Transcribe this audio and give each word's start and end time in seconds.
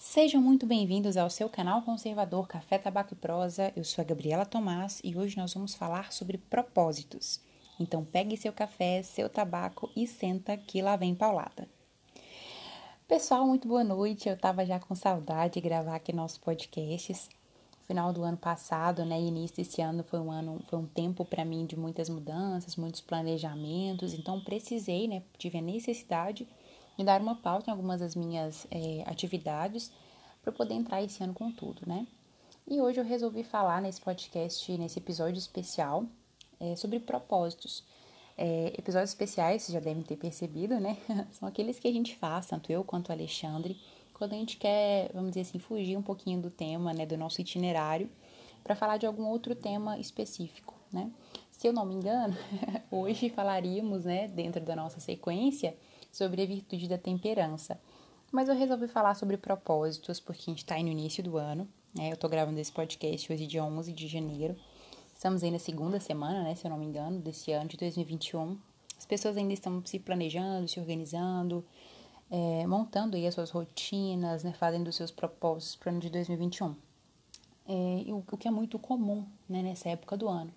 Sejam 0.00 0.40
muito 0.40 0.64
bem-vindos 0.64 1.16
ao 1.16 1.28
seu 1.28 1.48
canal 1.48 1.82
conservador 1.82 2.46
Café 2.46 2.78
Tabaco 2.78 3.14
e 3.14 3.16
Prosa. 3.16 3.72
Eu 3.74 3.82
sou 3.82 4.00
a 4.00 4.04
Gabriela 4.04 4.46
Tomás 4.46 5.00
e 5.02 5.16
hoje 5.16 5.36
nós 5.36 5.52
vamos 5.52 5.74
falar 5.74 6.12
sobre 6.12 6.38
propósitos. 6.38 7.40
Então 7.80 8.04
pegue 8.04 8.36
seu 8.36 8.52
café, 8.52 9.02
seu 9.02 9.28
tabaco 9.28 9.90
e 9.96 10.06
senta 10.06 10.56
que 10.56 10.80
lá 10.80 10.94
vem 10.94 11.16
paulada. 11.16 11.68
Pessoal, 13.08 13.44
muito 13.44 13.66
boa 13.66 13.82
noite. 13.82 14.28
Eu 14.28 14.38
tava 14.38 14.64
já 14.64 14.78
com 14.78 14.94
saudade 14.94 15.54
de 15.54 15.60
gravar 15.60 15.96
aqui 15.96 16.12
nossos 16.12 16.38
podcasts. 16.38 17.28
Final 17.88 18.12
do 18.12 18.22
ano 18.22 18.36
passado, 18.36 19.04
né, 19.04 19.20
início 19.20 19.56
desse 19.56 19.82
ano 19.82 20.04
foi 20.04 20.20
um 20.20 20.30
ano, 20.30 20.62
foi 20.68 20.78
um 20.78 20.86
tempo 20.86 21.24
para 21.24 21.44
mim 21.44 21.66
de 21.66 21.76
muitas 21.76 22.08
mudanças, 22.08 22.76
muitos 22.76 23.00
planejamentos. 23.00 24.14
Então 24.14 24.40
precisei, 24.40 25.08
né, 25.08 25.24
tive 25.36 25.58
a 25.58 25.62
necessidade 25.62 26.46
me 26.98 27.04
dar 27.04 27.20
uma 27.20 27.36
pauta 27.36 27.70
em 27.70 27.72
algumas 27.72 28.00
das 28.00 28.16
minhas 28.16 28.66
é, 28.70 29.04
atividades 29.06 29.92
para 30.42 30.52
poder 30.52 30.74
entrar 30.74 31.00
esse 31.02 31.22
ano 31.22 31.32
com 31.32 31.50
tudo, 31.52 31.82
né? 31.86 32.06
E 32.66 32.80
hoje 32.80 33.00
eu 33.00 33.04
resolvi 33.04 33.44
falar 33.44 33.80
nesse 33.80 34.00
podcast, 34.00 34.76
nesse 34.76 34.98
episódio 34.98 35.38
especial, 35.38 36.04
é, 36.60 36.74
sobre 36.74 36.98
propósitos. 36.98 37.84
É, 38.36 38.72
episódios 38.76 39.10
especiais, 39.10 39.62
vocês 39.62 39.74
já 39.74 39.80
devem 39.80 40.02
ter 40.02 40.16
percebido, 40.16 40.78
né? 40.78 40.96
São 41.32 41.48
aqueles 41.48 41.78
que 41.78 41.88
a 41.88 41.92
gente 41.92 42.14
faz, 42.16 42.46
tanto 42.46 42.70
eu 42.70 42.84
quanto 42.84 43.08
o 43.08 43.12
Alexandre, 43.12 43.80
quando 44.12 44.32
a 44.32 44.36
gente 44.36 44.56
quer, 44.56 45.10
vamos 45.14 45.30
dizer 45.30 45.42
assim, 45.42 45.58
fugir 45.58 45.96
um 45.96 46.02
pouquinho 46.02 46.40
do 46.42 46.50
tema, 46.50 46.92
né, 46.92 47.06
do 47.06 47.16
nosso 47.16 47.40
itinerário, 47.40 48.10
para 48.64 48.74
falar 48.74 48.96
de 48.96 49.06
algum 49.06 49.24
outro 49.26 49.54
tema 49.54 49.98
específico, 49.98 50.74
né? 50.92 51.10
Se 51.50 51.66
eu 51.66 51.72
não 51.72 51.84
me 51.84 51.94
engano, 51.94 52.36
hoje 52.90 53.30
falaríamos, 53.30 54.04
né, 54.04 54.28
dentro 54.28 54.60
da 54.60 54.76
nossa 54.76 55.00
sequência, 55.00 55.76
sobre 56.10 56.42
a 56.42 56.46
virtude 56.46 56.88
da 56.88 56.98
temperança. 56.98 57.80
Mas 58.30 58.48
eu 58.48 58.54
resolvi 58.54 58.88
falar 58.88 59.14
sobre 59.14 59.36
propósitos 59.36 60.20
porque 60.20 60.42
a 60.42 60.44
gente 60.52 60.58
está 60.58 60.78
no 60.78 60.88
início 60.88 61.22
do 61.22 61.36
ano. 61.36 61.66
Né? 61.94 62.10
Eu 62.10 62.14
estou 62.14 62.28
gravando 62.28 62.60
esse 62.60 62.72
podcast 62.72 63.32
hoje, 63.32 63.46
dia 63.46 63.64
11 63.64 63.92
de 63.92 64.06
janeiro. 64.06 64.56
Estamos 65.14 65.42
aí 65.42 65.50
na 65.50 65.58
segunda 65.58 65.98
semana, 65.98 66.44
né, 66.44 66.54
se 66.54 66.64
eu 66.64 66.70
não 66.70 66.78
me 66.78 66.86
engano, 66.86 67.18
desse 67.18 67.50
ano 67.50 67.68
de 67.68 67.76
2021. 67.76 68.56
As 68.96 69.04
pessoas 69.04 69.36
ainda 69.36 69.52
estão 69.52 69.84
se 69.84 69.98
planejando, 69.98 70.68
se 70.68 70.78
organizando, 70.78 71.64
é, 72.30 72.64
montando 72.66 73.16
aí 73.16 73.26
as 73.26 73.34
suas 73.34 73.50
rotinas, 73.50 74.44
né, 74.44 74.52
fazendo 74.52 74.86
os 74.86 74.94
seus 74.94 75.10
propósitos 75.10 75.74
para 75.74 75.88
o 75.88 75.92
ano 75.92 76.00
de 76.00 76.10
2021. 76.10 76.76
É, 77.66 78.12
o, 78.12 78.18
o 78.30 78.36
que 78.36 78.46
é 78.46 78.50
muito 78.50 78.78
comum 78.78 79.26
né, 79.48 79.60
nessa 79.60 79.88
época 79.88 80.16
do 80.16 80.28
ano. 80.28 80.52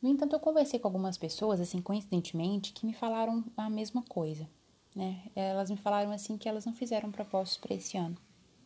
No 0.00 0.08
entanto, 0.08 0.34
eu 0.34 0.40
conversei 0.40 0.78
com 0.78 0.86
algumas 0.86 1.18
pessoas, 1.18 1.60
assim, 1.60 1.82
coincidentemente, 1.82 2.72
que 2.72 2.86
me 2.86 2.92
falaram 2.92 3.44
a 3.56 3.68
mesma 3.68 4.02
coisa, 4.02 4.48
né? 4.94 5.22
Elas 5.34 5.70
me 5.70 5.76
falaram, 5.76 6.12
assim, 6.12 6.38
que 6.38 6.48
elas 6.48 6.64
não 6.64 6.72
fizeram 6.72 7.10
propósitos 7.10 7.58
para 7.58 7.74
esse 7.74 7.96
ano. 7.96 8.16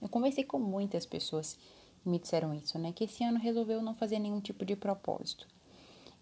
Eu 0.00 0.08
conversei 0.08 0.44
com 0.44 0.58
muitas 0.58 1.06
pessoas 1.06 1.58
que 2.02 2.08
me 2.08 2.18
disseram 2.18 2.52
isso, 2.52 2.78
né? 2.78 2.92
Que 2.92 3.04
esse 3.04 3.24
ano 3.24 3.38
resolveu 3.38 3.80
não 3.82 3.94
fazer 3.94 4.18
nenhum 4.18 4.40
tipo 4.40 4.64
de 4.64 4.76
propósito. 4.76 5.46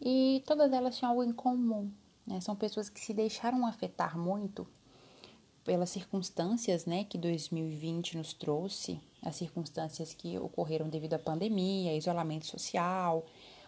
E 0.01 0.43
todas 0.47 0.73
elas 0.73 0.97
tinham 0.97 1.11
algo 1.11 1.25
em 1.25 1.33
comum, 1.33 1.91
né? 2.27 2.41
São 2.41 2.55
pessoas 2.55 2.89
que 2.89 3.01
se 3.01 3.13
deixaram 3.13 3.67
afetar 3.67 4.17
muito 4.17 4.67
pelas 5.65 5.91
circunstâncias, 5.91 6.87
né, 6.87 7.05
que 7.05 7.19
2020 7.19 8.17
nos 8.17 8.33
trouxe, 8.33 8.99
as 9.23 9.37
circunstâncias 9.37 10.15
que 10.15 10.39
ocorreram 10.39 10.89
devido 10.89 11.15
à 11.15 11.19
pandemia, 11.19 11.95
isolamento 11.95 12.47
social, 12.47 13.25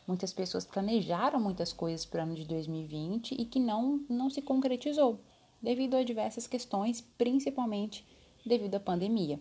Muitas 0.07 0.33
pessoas 0.33 0.65
planejaram 0.65 1.41
muitas 1.41 1.73
coisas 1.73 2.05
para 2.05 2.21
o 2.21 2.23
ano 2.25 2.35
de 2.35 2.45
2020 2.45 3.37
e 3.39 3.45
que 3.45 3.61
não, 3.61 4.05
não 4.09 4.29
se 4.29 4.43
concretizou, 4.43 5.21
devido 5.61 5.95
a 5.95 6.03
diversas 6.03 6.47
questões, 6.47 7.01
principalmente 7.17 8.05
devido 8.45 8.75
à 8.75 8.81
pandemia. 8.81 9.41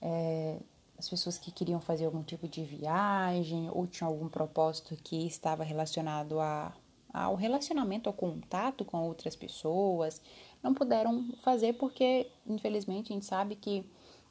É, 0.00 0.58
as 0.98 1.08
pessoas 1.08 1.36
que 1.36 1.50
queriam 1.50 1.80
fazer 1.80 2.06
algum 2.06 2.22
tipo 2.22 2.48
de 2.48 2.64
viagem 2.64 3.68
ou 3.70 3.86
tinham 3.86 4.08
algum 4.08 4.28
propósito 4.28 4.96
que 5.02 5.26
estava 5.26 5.64
relacionado 5.64 6.40
a, 6.40 6.72
ao 7.12 7.34
relacionamento, 7.34 8.08
ao 8.08 8.14
contato 8.14 8.84
com 8.84 9.02
outras 9.02 9.36
pessoas, 9.36 10.20
não 10.62 10.72
puderam 10.72 11.30
fazer 11.42 11.74
porque, 11.74 12.30
infelizmente, 12.46 13.12
a 13.12 13.14
gente 13.14 13.26
sabe 13.26 13.54
que 13.54 13.84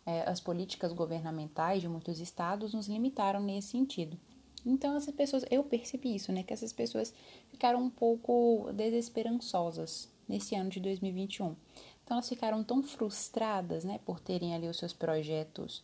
é, 0.06 0.27
as 0.27 0.39
políticas 0.39 0.91
governamentais 0.91 1.81
de 1.81 1.88
muitos 1.88 2.19
estados 2.19 2.73
nos 2.73 2.88
limitaram 2.88 3.39
nesse 3.39 3.69
sentido. 3.69 4.17
Então 4.66 4.96
essas 4.96 5.13
pessoas, 5.13 5.46
eu 5.51 5.63
percebi 5.63 6.16
isso, 6.16 6.31
né, 6.31 6.44
que 6.44 6.53
essas 6.53 6.72
pessoas 6.72 7.13
ficaram 7.50 7.81
um 7.81 7.90
pouco 7.90 8.72
desesperançosas 8.74 10.09
nesse 10.28 10.56
ano 10.56 10.69
de 10.69 10.79
2021. 10.79 11.56
Então 12.03 12.18
elas 12.18 12.29
ficaram 12.29 12.63
tão 12.63 12.81
frustradas, 12.81 13.84
né, 13.84 14.00
por 14.06 14.19
terem 14.19 14.56
ali 14.56 14.68
os 14.68 14.78
seus 14.78 14.94
projetos 14.94 15.84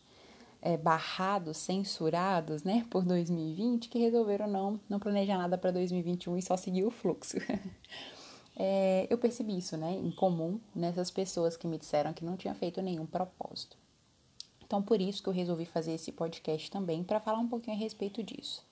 é, 0.62 0.76
barrados, 0.76 1.56
censurados, 1.56 2.62
né, 2.62 2.86
por 2.90 3.04
2020, 3.04 3.88
que 3.88 3.98
resolveram 3.98 4.46
não 4.46 4.80
não 4.88 4.98
planejar 4.98 5.38
nada 5.38 5.56
para 5.58 5.70
2021 5.70 6.38
e 6.38 6.42
só 6.42 6.56
seguir 6.56 6.84
o 6.84 6.90
fluxo. 6.90 7.36
é, 8.56 9.06
eu 9.10 9.18
percebi 9.18 9.58
isso, 9.58 9.76
né, 9.76 9.92
em 9.92 10.10
comum 10.10 10.58
nessas 10.74 11.10
pessoas 11.10 11.56
que 11.56 11.66
me 11.66 11.78
disseram 11.78 12.12
que 12.12 12.24
não 12.24 12.36
tinham 12.36 12.54
feito 12.54 12.80
nenhum 12.80 13.06
propósito. 13.06 13.76
Então, 14.70 14.80
por 14.80 15.00
isso 15.00 15.20
que 15.20 15.28
eu 15.28 15.32
resolvi 15.32 15.64
fazer 15.64 15.94
esse 15.94 16.12
podcast 16.12 16.70
também, 16.70 17.02
para 17.02 17.18
falar 17.18 17.40
um 17.40 17.48
pouquinho 17.48 17.76
a 17.76 17.80
respeito 17.80 18.22
disso. 18.22 18.64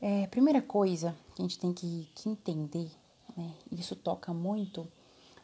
É, 0.00 0.26
primeira 0.28 0.62
coisa 0.62 1.16
que 1.34 1.42
a 1.42 1.44
gente 1.44 1.58
tem 1.58 1.72
que, 1.72 2.08
que 2.14 2.28
entender, 2.28 2.90
né? 3.36 3.52
Isso 3.72 3.96
toca 3.96 4.32
muito 4.32 4.86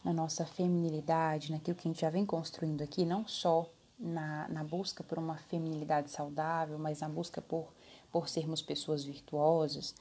na 0.04 0.12
nossa 0.12 0.44
feminilidade, 0.44 1.50
naquilo 1.50 1.76
que 1.76 1.88
a 1.88 1.90
gente 1.90 2.00
já 2.00 2.10
vem 2.10 2.26
construindo 2.26 2.82
aqui, 2.82 3.04
não 3.04 3.26
só 3.26 3.68
na, 3.98 4.46
na 4.48 4.62
busca 4.62 5.02
por 5.02 5.18
uma 5.18 5.38
feminilidade 5.38 6.10
saudável, 6.10 6.78
mas 6.78 7.00
na 7.00 7.08
busca 7.08 7.40
por, 7.40 7.72
por 8.12 8.28
sermos 8.28 8.60
pessoas 8.60 9.02
virtuosas. 9.02 9.94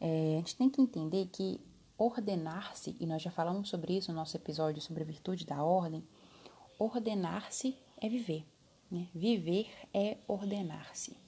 É, 0.00 0.34
a 0.34 0.38
gente 0.38 0.56
tem 0.56 0.68
que 0.68 0.82
entender 0.82 1.28
que 1.32 1.60
ordenar-se, 1.96 2.96
e 2.98 3.06
nós 3.06 3.22
já 3.22 3.30
falamos 3.30 3.68
sobre 3.68 3.96
isso 3.96 4.10
no 4.10 4.18
nosso 4.18 4.36
episódio 4.36 4.82
sobre 4.82 5.02
a 5.02 5.06
virtude 5.06 5.46
da 5.46 5.62
ordem, 5.62 6.04
ordenar-se 6.78 7.78
é 7.98 8.08
viver. 8.08 8.44
Né? 8.90 9.08
Viver 9.14 9.70
é 9.94 10.18
ordenar-se. 10.26 11.23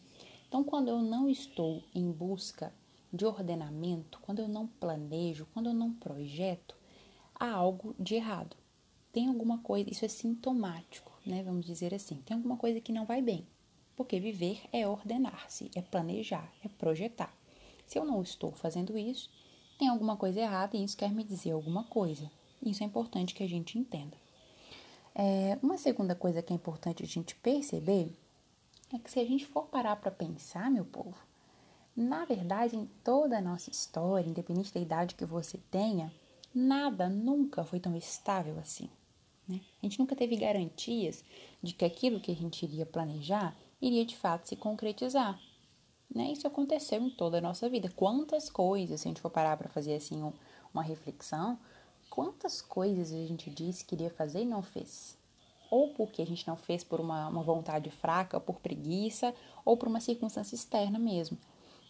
Então, 0.48 0.62
quando 0.62 0.88
eu 0.88 1.00
não 1.02 1.28
estou 1.28 1.82
em 1.94 2.10
busca 2.10 2.72
de 3.12 3.24
ordenamento, 3.24 4.20
quando 4.20 4.40
eu 4.40 4.48
não 4.48 4.66
planejo, 4.66 5.46
quando 5.52 5.68
eu 5.68 5.74
não 5.74 5.92
projeto, 5.92 6.76
há 7.34 7.50
algo 7.50 7.94
de 7.98 8.14
errado. 8.14 8.56
Tem 9.12 9.28
alguma 9.28 9.58
coisa, 9.58 9.90
isso 9.90 10.04
é 10.04 10.08
sintomático, 10.08 11.12
né? 11.24 11.42
Vamos 11.42 11.64
dizer 11.64 11.94
assim, 11.94 12.16
tem 12.24 12.36
alguma 12.36 12.56
coisa 12.56 12.80
que 12.80 12.92
não 12.92 13.06
vai 13.06 13.22
bem. 13.22 13.46
Porque 13.96 14.20
viver 14.20 14.60
é 14.72 14.86
ordenar-se, 14.86 15.70
é 15.74 15.80
planejar, 15.80 16.52
é 16.62 16.68
projetar. 16.68 17.34
Se 17.86 17.98
eu 17.98 18.04
não 18.04 18.22
estou 18.22 18.52
fazendo 18.52 18.98
isso, 18.98 19.30
tem 19.78 19.88
alguma 19.88 20.16
coisa 20.16 20.40
errada 20.40 20.76
e 20.76 20.84
isso 20.84 20.96
quer 20.96 21.10
me 21.10 21.24
dizer 21.24 21.52
alguma 21.52 21.84
coisa. 21.84 22.30
Isso 22.62 22.82
é 22.82 22.86
importante 22.86 23.34
que 23.34 23.42
a 23.42 23.48
gente 23.48 23.78
entenda. 23.78 24.16
É, 25.14 25.58
uma 25.62 25.78
segunda 25.78 26.14
coisa 26.14 26.42
que 26.42 26.52
é 26.52 26.56
importante 26.56 27.02
a 27.02 27.06
gente 27.06 27.34
perceber 27.36 28.14
é 28.92 28.98
que 28.98 29.10
se 29.10 29.18
a 29.18 29.24
gente 29.24 29.46
for 29.46 29.66
parar 29.66 29.96
para 29.96 30.10
pensar, 30.10 30.70
meu 30.70 30.84
povo, 30.84 31.16
na 31.96 32.24
verdade, 32.24 32.76
em 32.76 32.86
toda 33.02 33.38
a 33.38 33.40
nossa 33.40 33.70
história, 33.70 34.28
independente 34.28 34.72
da 34.72 34.80
idade 34.80 35.14
que 35.14 35.24
você 35.24 35.58
tenha, 35.70 36.12
nada 36.54 37.08
nunca 37.08 37.64
foi 37.64 37.80
tão 37.80 37.96
estável 37.96 38.58
assim. 38.58 38.90
Né? 39.48 39.60
A 39.82 39.86
gente 39.86 39.98
nunca 39.98 40.14
teve 40.14 40.36
garantias 40.36 41.24
de 41.62 41.72
que 41.72 41.84
aquilo 41.84 42.20
que 42.20 42.30
a 42.30 42.34
gente 42.34 42.64
iria 42.64 42.84
planejar 42.84 43.56
iria 43.80 44.04
de 44.04 44.16
fato 44.16 44.48
se 44.48 44.56
concretizar. 44.56 45.40
Né? 46.14 46.32
Isso 46.32 46.46
aconteceu 46.46 47.00
em 47.02 47.10
toda 47.10 47.38
a 47.38 47.40
nossa 47.40 47.68
vida. 47.68 47.90
Quantas 47.94 48.50
coisas, 48.50 49.00
se 49.00 49.08
a 49.08 49.10
gente 49.10 49.20
for 49.20 49.30
parar 49.30 49.56
para 49.56 49.68
fazer 49.68 49.94
assim 49.94 50.22
um, 50.22 50.32
uma 50.72 50.82
reflexão, 50.82 51.58
quantas 52.10 52.60
coisas 52.62 53.12
a 53.12 53.26
gente 53.26 53.50
disse 53.50 53.84
que 53.84 53.94
iria 53.94 54.10
fazer 54.10 54.42
e 54.42 54.46
não 54.46 54.62
fez? 54.62 55.16
Ou 55.70 55.88
porque 55.94 56.22
a 56.22 56.26
gente 56.26 56.46
não 56.46 56.56
fez 56.56 56.84
por 56.84 57.00
uma, 57.00 57.28
uma 57.28 57.42
vontade 57.42 57.90
fraca, 57.90 58.40
por 58.40 58.60
preguiça, 58.60 59.34
ou 59.64 59.76
por 59.76 59.88
uma 59.88 60.00
circunstância 60.00 60.54
externa 60.54 60.98
mesmo. 60.98 61.38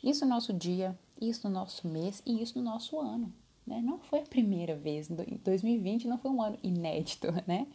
Isso 0.02 0.24
no 0.24 0.30
nosso 0.30 0.52
dia, 0.52 0.98
isso 1.20 1.48
no 1.48 1.54
nosso 1.54 1.88
mês 1.88 2.22
e 2.24 2.42
isso 2.42 2.58
no 2.58 2.64
nosso 2.64 2.98
ano. 2.98 3.32
Né? 3.66 3.80
Não 3.82 3.98
foi 3.98 4.20
a 4.20 4.26
primeira 4.26 4.76
vez, 4.76 5.08
2020 5.08 6.06
não 6.06 6.18
foi 6.18 6.30
um 6.30 6.40
ano 6.40 6.58
inédito, 6.62 7.28
né? 7.46 7.66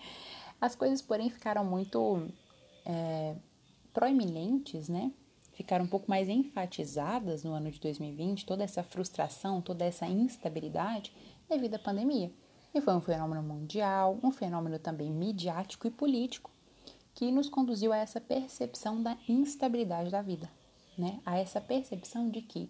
As 0.59 0.75
coisas, 0.75 1.01
porém, 1.01 1.29
ficaram 1.29 1.65
muito 1.65 2.27
é, 2.85 3.35
proeminentes, 3.93 4.87
né? 4.87 5.11
Ficaram 5.53 5.85
um 5.85 5.87
pouco 5.87 6.09
mais 6.09 6.29
enfatizadas 6.29 7.43
no 7.43 7.51
ano 7.51 7.69
de 7.69 7.79
2020, 7.79 8.45
toda 8.45 8.63
essa 8.63 8.81
frustração, 8.81 9.61
toda 9.61 9.83
essa 9.83 10.07
instabilidade 10.07 11.11
devido 11.49 11.75
à 11.75 11.79
pandemia. 11.79 12.31
E 12.73 12.79
foi 12.79 12.93
um 12.93 13.01
fenômeno 13.01 13.43
mundial, 13.43 14.17
um 14.23 14.31
fenômeno 14.31 14.79
também 14.79 15.11
midiático 15.11 15.87
e 15.87 15.91
político 15.91 16.49
que 17.13 17.31
nos 17.31 17.49
conduziu 17.49 17.91
a 17.91 17.97
essa 17.97 18.21
percepção 18.21 19.03
da 19.03 19.17
instabilidade 19.27 20.09
da 20.09 20.21
vida, 20.21 20.49
né? 20.97 21.19
A 21.25 21.37
essa 21.37 21.59
percepção 21.59 22.29
de 22.29 22.41
que 22.41 22.69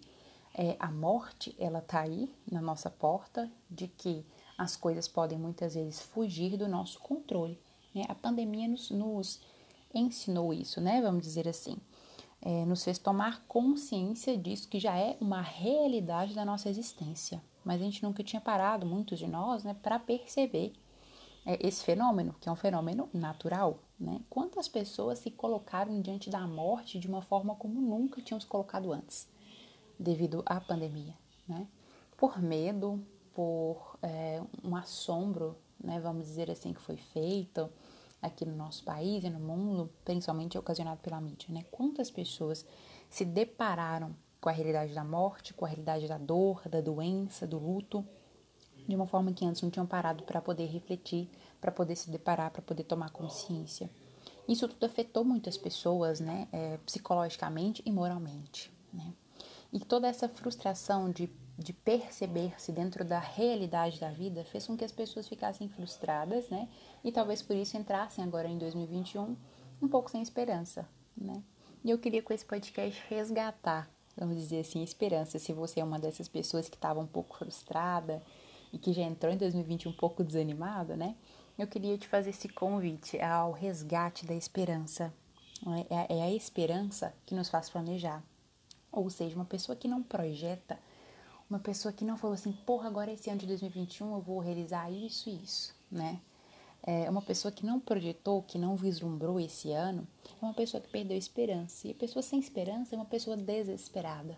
é, 0.54 0.76
a 0.78 0.90
morte 0.90 1.54
ela 1.58 1.78
está 1.78 2.00
aí 2.00 2.34
na 2.50 2.60
nossa 2.60 2.90
porta, 2.90 3.50
de 3.70 3.86
que 3.88 4.26
as 4.58 4.76
coisas 4.76 5.08
podem 5.08 5.38
muitas 5.38 5.74
vezes 5.74 6.00
fugir 6.00 6.56
do 6.56 6.68
nosso 6.68 6.98
controle. 7.00 7.58
Né? 7.94 8.04
A 8.08 8.14
pandemia 8.14 8.68
nos, 8.68 8.90
nos 8.90 9.40
ensinou 9.94 10.52
isso, 10.52 10.80
né? 10.80 11.00
Vamos 11.00 11.22
dizer 11.22 11.48
assim. 11.48 11.76
É, 12.44 12.64
nos 12.64 12.82
fez 12.82 12.98
tomar 12.98 13.44
consciência 13.46 14.36
disso 14.36 14.68
que 14.68 14.80
já 14.80 14.96
é 14.96 15.16
uma 15.20 15.40
realidade 15.40 16.34
da 16.34 16.44
nossa 16.44 16.68
existência. 16.68 17.40
Mas 17.64 17.80
a 17.80 17.84
gente 17.84 18.02
nunca 18.02 18.22
tinha 18.22 18.40
parado, 18.40 18.86
muitos 18.86 19.18
de 19.18 19.26
nós, 19.26 19.64
né, 19.64 19.74
para 19.82 19.98
perceber 19.98 20.72
é, 21.44 21.66
esse 21.66 21.84
fenômeno, 21.84 22.34
que 22.40 22.48
é 22.48 22.52
um 22.52 22.56
fenômeno 22.56 23.08
natural. 23.12 23.78
Né? 23.98 24.20
Quantas 24.28 24.68
pessoas 24.68 25.18
se 25.18 25.30
colocaram 25.30 26.00
diante 26.00 26.30
da 26.30 26.46
morte 26.46 26.98
de 26.98 27.08
uma 27.08 27.22
forma 27.22 27.54
como 27.54 27.80
nunca 27.80 28.20
tinham 28.20 28.40
se 28.40 28.46
colocado 28.46 28.92
antes, 28.92 29.28
devido 29.98 30.42
à 30.46 30.60
pandemia? 30.60 31.14
Né? 31.46 31.66
Por 32.16 32.40
medo, 32.40 33.04
por 33.34 33.98
é, 34.02 34.42
um 34.62 34.76
assombro, 34.76 35.56
né, 35.82 36.00
vamos 36.00 36.26
dizer 36.26 36.50
assim, 36.50 36.72
que 36.72 36.80
foi 36.80 36.96
feito 36.96 37.68
aqui 38.20 38.44
no 38.44 38.54
nosso 38.54 38.84
país 38.84 39.24
e 39.24 39.30
no 39.30 39.40
mundo, 39.40 39.90
principalmente 40.04 40.56
ocasionado 40.56 41.00
pela 41.00 41.20
mídia. 41.20 41.48
Né? 41.52 41.64
Quantas 41.70 42.10
pessoas 42.10 42.64
se 43.10 43.24
depararam 43.24 44.14
com 44.42 44.48
a 44.48 44.52
realidade 44.52 44.92
da 44.92 45.04
morte, 45.04 45.54
com 45.54 45.64
a 45.64 45.68
realidade 45.68 46.08
da 46.08 46.18
dor, 46.18 46.68
da 46.68 46.80
doença, 46.80 47.46
do 47.46 47.60
luto, 47.60 48.04
de 48.88 48.96
uma 48.96 49.06
forma 49.06 49.32
que 49.32 49.46
antes 49.46 49.62
não 49.62 49.70
tinham 49.70 49.86
parado 49.86 50.24
para 50.24 50.42
poder 50.42 50.66
refletir, 50.66 51.30
para 51.60 51.70
poder 51.70 51.94
se 51.94 52.10
deparar, 52.10 52.50
para 52.50 52.60
poder 52.60 52.82
tomar 52.82 53.10
consciência. 53.10 53.88
Isso 54.48 54.66
tudo 54.66 54.84
afetou 54.84 55.24
muitas 55.24 55.56
pessoas, 55.56 56.18
né, 56.18 56.48
é, 56.50 56.76
psicologicamente 56.78 57.82
e 57.86 57.92
moralmente, 57.92 58.72
né? 58.92 59.14
E 59.72 59.78
toda 59.78 60.08
essa 60.08 60.28
frustração 60.28 61.08
de, 61.08 61.30
de 61.56 61.72
perceber-se 61.72 62.72
dentro 62.72 63.04
da 63.04 63.20
realidade 63.20 64.00
da 64.00 64.10
vida 64.10 64.44
fez 64.44 64.66
com 64.66 64.76
que 64.76 64.84
as 64.84 64.92
pessoas 64.92 65.28
ficassem 65.28 65.68
frustradas, 65.68 66.48
né? 66.48 66.68
E 67.04 67.12
talvez 67.12 67.40
por 67.40 67.54
isso 67.54 67.76
entrassem 67.76 68.24
agora 68.24 68.48
em 68.48 68.58
2021 68.58 69.36
um 69.80 69.88
pouco 69.88 70.10
sem 70.10 70.20
esperança, 70.20 70.88
né? 71.16 71.40
E 71.84 71.90
eu 71.90 71.98
queria 71.98 72.22
com 72.22 72.32
esse 72.32 72.44
podcast 72.44 73.00
resgatar, 73.08 73.88
vamos 74.16 74.36
dizer 74.36 74.60
assim, 74.60 74.82
esperança. 74.82 75.38
Se 75.38 75.52
você 75.52 75.80
é 75.80 75.84
uma 75.84 75.98
dessas 75.98 76.28
pessoas 76.28 76.68
que 76.68 76.76
estava 76.76 77.00
um 77.00 77.06
pouco 77.06 77.38
frustrada, 77.38 78.22
e 78.72 78.78
que 78.78 78.92
já 78.92 79.02
entrou 79.02 79.32
em 79.32 79.36
2020 79.36 79.88
um 79.88 79.92
pouco 79.92 80.24
desanimado, 80.24 80.96
né? 80.96 81.14
Eu 81.58 81.66
queria 81.66 81.98
te 81.98 82.08
fazer 82.08 82.30
esse 82.30 82.48
convite 82.48 83.20
ao 83.20 83.52
resgate 83.52 84.24
da 84.24 84.34
esperança. 84.34 85.12
É, 85.90 86.18
é 86.18 86.22
a 86.22 86.32
esperança 86.32 87.14
que 87.26 87.34
nos 87.34 87.48
faz 87.48 87.68
planejar. 87.68 88.22
Ou 88.90 89.10
seja, 89.10 89.36
uma 89.36 89.44
pessoa 89.44 89.76
que 89.76 89.86
não 89.86 90.02
projeta, 90.02 90.78
uma 91.48 91.58
pessoa 91.58 91.92
que 91.92 92.04
não 92.04 92.16
falou 92.16 92.34
assim, 92.34 92.52
porra, 92.52 92.88
agora 92.88 93.12
esse 93.12 93.28
ano 93.28 93.38
de 93.38 93.46
2021 93.46 94.14
eu 94.14 94.20
vou 94.20 94.38
realizar 94.38 94.90
isso 94.90 95.28
e 95.28 95.42
isso, 95.44 95.74
né? 95.90 96.18
É 96.84 97.08
uma 97.08 97.22
pessoa 97.22 97.52
que 97.52 97.64
não 97.64 97.78
projetou, 97.78 98.42
que 98.42 98.58
não 98.58 98.74
vislumbrou 98.74 99.38
esse 99.38 99.70
ano, 99.70 100.06
é 100.40 100.44
uma 100.44 100.54
pessoa 100.54 100.80
que 100.80 100.88
perdeu 100.88 101.16
esperança. 101.16 101.86
E 101.86 101.92
a 101.92 101.94
pessoa 101.94 102.22
sem 102.22 102.40
esperança 102.40 102.94
é 102.94 102.98
uma 102.98 103.04
pessoa 103.04 103.36
desesperada. 103.36 104.36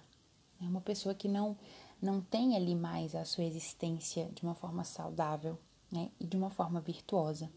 É 0.61 0.65
uma 0.65 0.81
pessoa 0.81 1.15
que 1.15 1.29
não 1.29 1.57
não 2.05 2.21
tem 2.21 2.55
ali 2.55 2.75
mais 2.75 3.15
a 3.15 3.25
sua 3.25 3.45
existência 3.45 4.29
de 4.35 4.43
uma 4.43 4.55
forma 4.55 4.85
saudável 4.85 5.59
né, 5.91 6.11
e 6.21 6.27
de 6.27 6.37
uma 6.37 6.51
forma 6.51 6.81
virtuosa. 6.81 7.51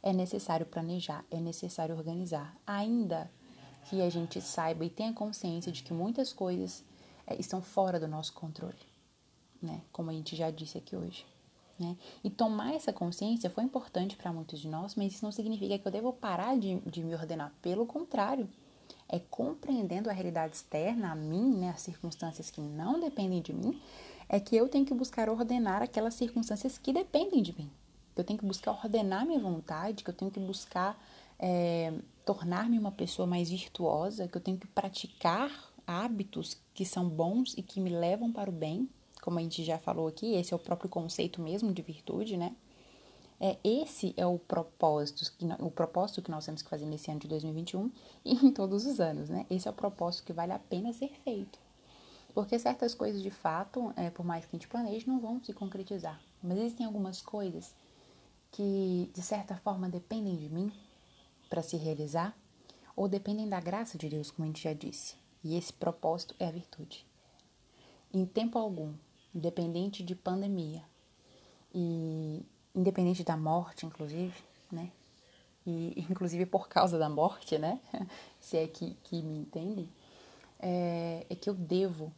É 0.00 0.12
necessário 0.12 0.64
planejar, 0.64 1.24
é 1.30 1.40
necessário 1.40 1.96
organizar, 1.96 2.56
ainda 2.64 3.28
que 3.88 4.00
a 4.00 4.08
gente 4.08 4.40
saiba 4.40 4.84
e 4.84 4.90
tenha 4.90 5.12
consciência 5.12 5.72
de 5.72 5.82
que 5.82 5.92
muitas 5.92 6.32
coisas 6.32 6.84
é, 7.26 7.34
estão 7.40 7.60
fora 7.60 7.98
do 7.98 8.06
nosso 8.06 8.32
controle, 8.32 8.78
né, 9.60 9.82
como 9.90 10.10
a 10.10 10.12
gente 10.12 10.36
já 10.36 10.50
disse 10.50 10.78
aqui 10.78 10.94
hoje. 10.94 11.26
Né? 11.78 11.96
E 12.24 12.30
tomar 12.30 12.74
essa 12.74 12.92
consciência 12.92 13.48
foi 13.48 13.62
importante 13.64 14.16
para 14.16 14.32
muitos 14.32 14.60
de 14.60 14.68
nós, 14.68 14.94
mas 14.94 15.14
isso 15.14 15.24
não 15.24 15.32
significa 15.32 15.78
que 15.78 15.86
eu 15.86 15.92
devo 15.92 16.12
parar 16.12 16.58
de, 16.58 16.80
de 16.80 17.04
me 17.04 17.14
ordenar. 17.14 17.52
Pelo 17.62 17.86
contrário, 17.86 18.48
é 19.08 19.18
compreendendo 19.18 20.10
a 20.10 20.12
realidade 20.12 20.56
externa, 20.56 21.12
a 21.12 21.14
mim, 21.14 21.56
né, 21.56 21.70
as 21.70 21.82
circunstâncias 21.82 22.50
que 22.50 22.60
não 22.60 22.98
dependem 22.98 23.40
de 23.40 23.52
mim, 23.52 23.80
é 24.28 24.38
que 24.38 24.56
eu 24.56 24.68
tenho 24.68 24.84
que 24.84 24.92
buscar 24.92 25.28
ordenar 25.28 25.82
aquelas 25.82 26.14
circunstâncias 26.14 26.76
que 26.76 26.92
dependem 26.92 27.42
de 27.42 27.56
mim. 27.56 27.70
Eu 28.14 28.24
tenho 28.24 28.38
que 28.38 28.44
buscar 28.44 28.72
ordenar 28.72 29.24
minha 29.24 29.38
vontade, 29.38 30.02
que 30.02 30.10
eu 30.10 30.14
tenho 30.14 30.30
que 30.30 30.40
buscar 30.40 31.00
é, 31.38 31.94
tornar-me 32.24 32.78
uma 32.78 32.90
pessoa 32.90 33.26
mais 33.26 33.48
virtuosa, 33.48 34.26
que 34.26 34.36
eu 34.36 34.40
tenho 34.40 34.58
que 34.58 34.66
praticar 34.66 35.50
hábitos 35.86 36.58
que 36.74 36.84
são 36.84 37.08
bons 37.08 37.54
e 37.56 37.62
que 37.62 37.80
me 37.80 37.88
levam 37.88 38.30
para 38.30 38.50
o 38.50 38.52
bem, 38.52 38.88
como 39.28 39.38
a 39.38 39.42
gente 39.42 39.62
já 39.62 39.76
falou 39.76 40.08
aqui, 40.08 40.36
esse 40.36 40.54
é 40.54 40.56
o 40.56 40.58
próprio 40.58 40.88
conceito 40.88 41.42
mesmo 41.42 41.70
de 41.70 41.82
virtude, 41.82 42.38
né? 42.38 42.56
É, 43.38 43.58
esse 43.62 44.14
é 44.16 44.26
o 44.26 44.38
propósito, 44.38 45.30
o 45.58 45.70
propósito 45.70 46.22
que 46.22 46.30
nós 46.30 46.46
temos 46.46 46.62
que 46.62 46.70
fazer 46.70 46.86
nesse 46.86 47.10
ano 47.10 47.20
de 47.20 47.28
2021 47.28 47.92
e 48.24 48.32
em 48.32 48.50
todos 48.50 48.86
os 48.86 49.00
anos, 49.00 49.28
né? 49.28 49.44
Esse 49.50 49.68
é 49.68 49.70
o 49.70 49.74
propósito 49.74 50.24
que 50.24 50.32
vale 50.32 50.52
a 50.52 50.58
pena 50.58 50.94
ser 50.94 51.10
feito. 51.24 51.58
Porque 52.32 52.58
certas 52.58 52.94
coisas, 52.94 53.22
de 53.22 53.30
fato, 53.30 53.92
é, 53.96 54.08
por 54.08 54.24
mais 54.24 54.46
que 54.46 54.56
a 54.56 54.58
gente 54.58 54.66
planeje, 54.66 55.06
não 55.06 55.20
vão 55.20 55.44
se 55.44 55.52
concretizar. 55.52 56.18
Mas 56.42 56.56
existem 56.56 56.86
algumas 56.86 57.20
coisas 57.20 57.74
que, 58.50 59.10
de 59.12 59.20
certa 59.20 59.56
forma, 59.58 59.90
dependem 59.90 60.36
de 60.36 60.48
mim 60.48 60.72
para 61.50 61.60
se 61.60 61.76
realizar, 61.76 62.34
ou 62.96 63.06
dependem 63.06 63.46
da 63.46 63.60
graça 63.60 63.98
de 63.98 64.08
Deus, 64.08 64.30
como 64.30 64.44
a 64.44 64.46
gente 64.46 64.62
já 64.62 64.72
disse. 64.72 65.16
E 65.44 65.54
esse 65.54 65.74
propósito 65.74 66.34
é 66.38 66.46
a 66.46 66.50
virtude. 66.50 67.06
Em 68.10 68.24
tempo 68.24 68.58
algum, 68.58 68.94
independente 69.34 70.02
de 70.02 70.14
pandemia, 70.14 70.82
e 71.74 72.44
independente 72.74 73.22
da 73.22 73.36
morte, 73.36 73.86
inclusive, 73.86 74.34
né? 74.70 74.90
E 75.66 75.94
inclusive 76.10 76.46
por 76.46 76.68
causa 76.68 76.98
da 76.98 77.08
morte, 77.08 77.58
né? 77.58 77.80
Se 78.40 78.56
é 78.56 78.66
que, 78.66 78.96
que 79.04 79.22
me 79.22 79.38
entendem, 79.38 79.88
é, 80.58 81.26
é 81.28 81.34
que 81.34 81.48
eu 81.48 81.54
devo, 81.54 82.12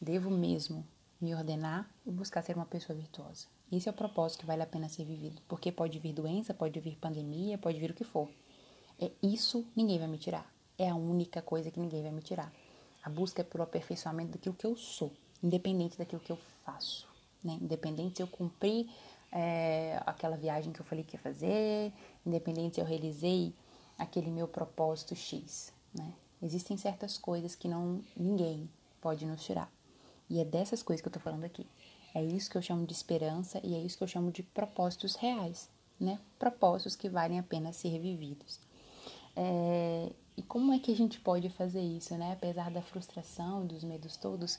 devo 0.00 0.30
mesmo 0.30 0.86
me 1.20 1.34
ordenar 1.34 1.88
e 2.04 2.10
buscar 2.10 2.42
ser 2.42 2.56
uma 2.56 2.66
pessoa 2.66 2.96
virtuosa. 2.98 3.46
Esse 3.70 3.88
é 3.88 3.92
o 3.92 3.94
propósito 3.94 4.40
que 4.40 4.46
vale 4.46 4.62
a 4.62 4.66
pena 4.66 4.88
ser 4.88 5.04
vivido, 5.04 5.40
porque 5.48 5.72
pode 5.72 5.98
vir 5.98 6.12
doença, 6.12 6.52
pode 6.52 6.78
vir 6.80 6.96
pandemia, 6.96 7.56
pode 7.56 7.78
vir 7.78 7.90
o 7.90 7.94
que 7.94 8.04
for. 8.04 8.28
É 9.00 9.10
isso 9.22 9.66
ninguém 9.74 9.98
vai 9.98 10.08
me 10.08 10.18
tirar. 10.18 10.52
É 10.76 10.90
a 10.90 10.94
única 10.94 11.40
coisa 11.40 11.70
que 11.70 11.80
ninguém 11.80 12.02
vai 12.02 12.10
me 12.10 12.20
tirar. 12.20 12.52
A 13.02 13.08
busca 13.08 13.40
é 13.40 13.44
pelo 13.44 13.64
aperfeiçoamento 13.64 14.32
daquilo 14.32 14.54
que 14.54 14.66
eu 14.66 14.76
sou, 14.76 15.12
independente 15.42 15.98
daquilo 15.98 16.20
que 16.20 16.30
eu 16.30 16.38
faço, 16.64 17.08
né? 17.42 17.58
Independente 17.60 18.16
se 18.16 18.22
eu 18.22 18.26
cumprir 18.26 18.88
é, 19.30 20.00
aquela 20.06 20.36
viagem 20.36 20.72
que 20.72 20.80
eu 20.80 20.84
falei 20.84 21.04
que 21.04 21.16
ia 21.16 21.20
fazer, 21.20 21.92
independente 22.24 22.76
se 22.76 22.80
eu 22.80 22.84
realizei 22.84 23.54
aquele 23.98 24.30
meu 24.30 24.46
propósito 24.46 25.16
X, 25.16 25.72
né? 25.94 26.12
Existem 26.42 26.76
certas 26.76 27.16
coisas 27.16 27.54
que 27.54 27.68
não 27.68 28.02
ninguém 28.16 28.68
pode 29.00 29.24
nos 29.24 29.44
tirar. 29.44 29.70
E 30.28 30.40
é 30.40 30.44
dessas 30.44 30.82
coisas 30.82 31.00
que 31.00 31.08
eu 31.08 31.12
tô 31.12 31.20
falando 31.20 31.44
aqui. 31.44 31.66
É 32.14 32.22
isso 32.22 32.50
que 32.50 32.56
eu 32.56 32.62
chamo 32.62 32.86
de 32.86 32.92
esperança 32.92 33.60
e 33.62 33.74
é 33.74 33.78
isso 33.78 33.96
que 33.96 34.04
eu 34.04 34.08
chamo 34.08 34.30
de 34.30 34.42
propósitos 34.42 35.14
reais, 35.14 35.68
né? 35.98 36.18
Propósitos 36.38 36.96
que 36.96 37.08
valem 37.08 37.38
a 37.38 37.42
pena 37.42 37.72
ser 37.72 37.98
vividos. 37.98 38.60
É, 39.34 40.10
e 40.36 40.42
como 40.42 40.72
é 40.72 40.78
que 40.78 40.92
a 40.92 40.96
gente 40.96 41.20
pode 41.20 41.48
fazer 41.50 41.80
isso, 41.80 42.14
né? 42.16 42.32
Apesar 42.32 42.70
da 42.70 42.82
frustração, 42.82 43.66
dos 43.66 43.84
medos 43.84 44.16
todos, 44.16 44.58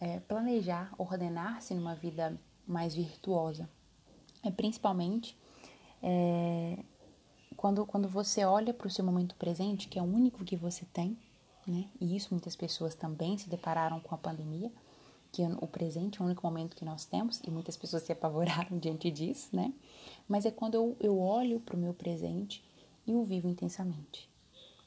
é, 0.00 0.20
planejar, 0.20 0.92
ordenar-se 0.98 1.74
numa 1.74 1.94
vida 1.94 2.38
mais 2.66 2.94
virtuosa, 2.94 3.68
é 4.42 4.50
principalmente 4.50 5.36
é, 6.02 6.78
quando, 7.56 7.84
quando 7.84 8.08
você 8.08 8.44
olha 8.44 8.72
para 8.72 8.86
o 8.86 8.90
seu 8.90 9.04
momento 9.04 9.34
presente, 9.34 9.88
que 9.88 9.98
é 9.98 10.02
o 10.02 10.04
único 10.04 10.44
que 10.44 10.56
você 10.56 10.84
tem, 10.92 11.18
né? 11.66 11.86
E 12.00 12.16
isso 12.16 12.28
muitas 12.30 12.56
pessoas 12.56 12.94
também 12.94 13.36
se 13.36 13.48
depararam 13.48 14.00
com 14.00 14.14
a 14.14 14.18
pandemia, 14.18 14.72
que 15.30 15.42
o 15.60 15.66
presente 15.66 16.20
é 16.20 16.22
o 16.22 16.26
único 16.26 16.46
momento 16.46 16.76
que 16.76 16.84
nós 16.84 17.04
temos, 17.04 17.40
e 17.44 17.50
muitas 17.50 17.76
pessoas 17.76 18.02
se 18.04 18.12
apavoraram 18.12 18.78
diante 18.80 19.10
disso, 19.10 19.54
né? 19.54 19.72
Mas 20.28 20.46
é 20.46 20.50
quando 20.50 20.74
eu, 20.74 20.96
eu 21.00 21.18
olho 21.18 21.60
para 21.60 21.76
o 21.76 21.78
meu 21.78 21.92
presente 21.92 22.64
e 23.06 23.14
o 23.14 23.24
vivo 23.24 23.48
intensamente. 23.48 24.28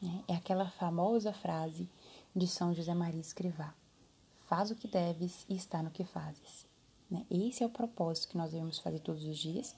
Né? 0.01 0.23
É 0.27 0.35
aquela 0.35 0.69
famosa 0.69 1.31
frase 1.33 1.87
de 2.35 2.47
São 2.47 2.73
José 2.73 2.93
Maria 2.93 3.21
Escrivá: 3.21 3.73
Faz 4.51 4.69
o 4.69 4.75
que 4.75 4.85
deves 4.85 5.45
e 5.47 5.55
está 5.55 5.81
no 5.81 5.89
que 5.89 6.03
fazes. 6.03 6.67
Né? 7.09 7.25
Esse 7.31 7.63
é 7.63 7.65
o 7.65 7.69
propósito 7.69 8.27
que 8.27 8.37
nós 8.37 8.51
devemos 8.51 8.79
fazer 8.79 8.99
todos 8.99 9.23
os 9.23 9.37
dias 9.37 9.73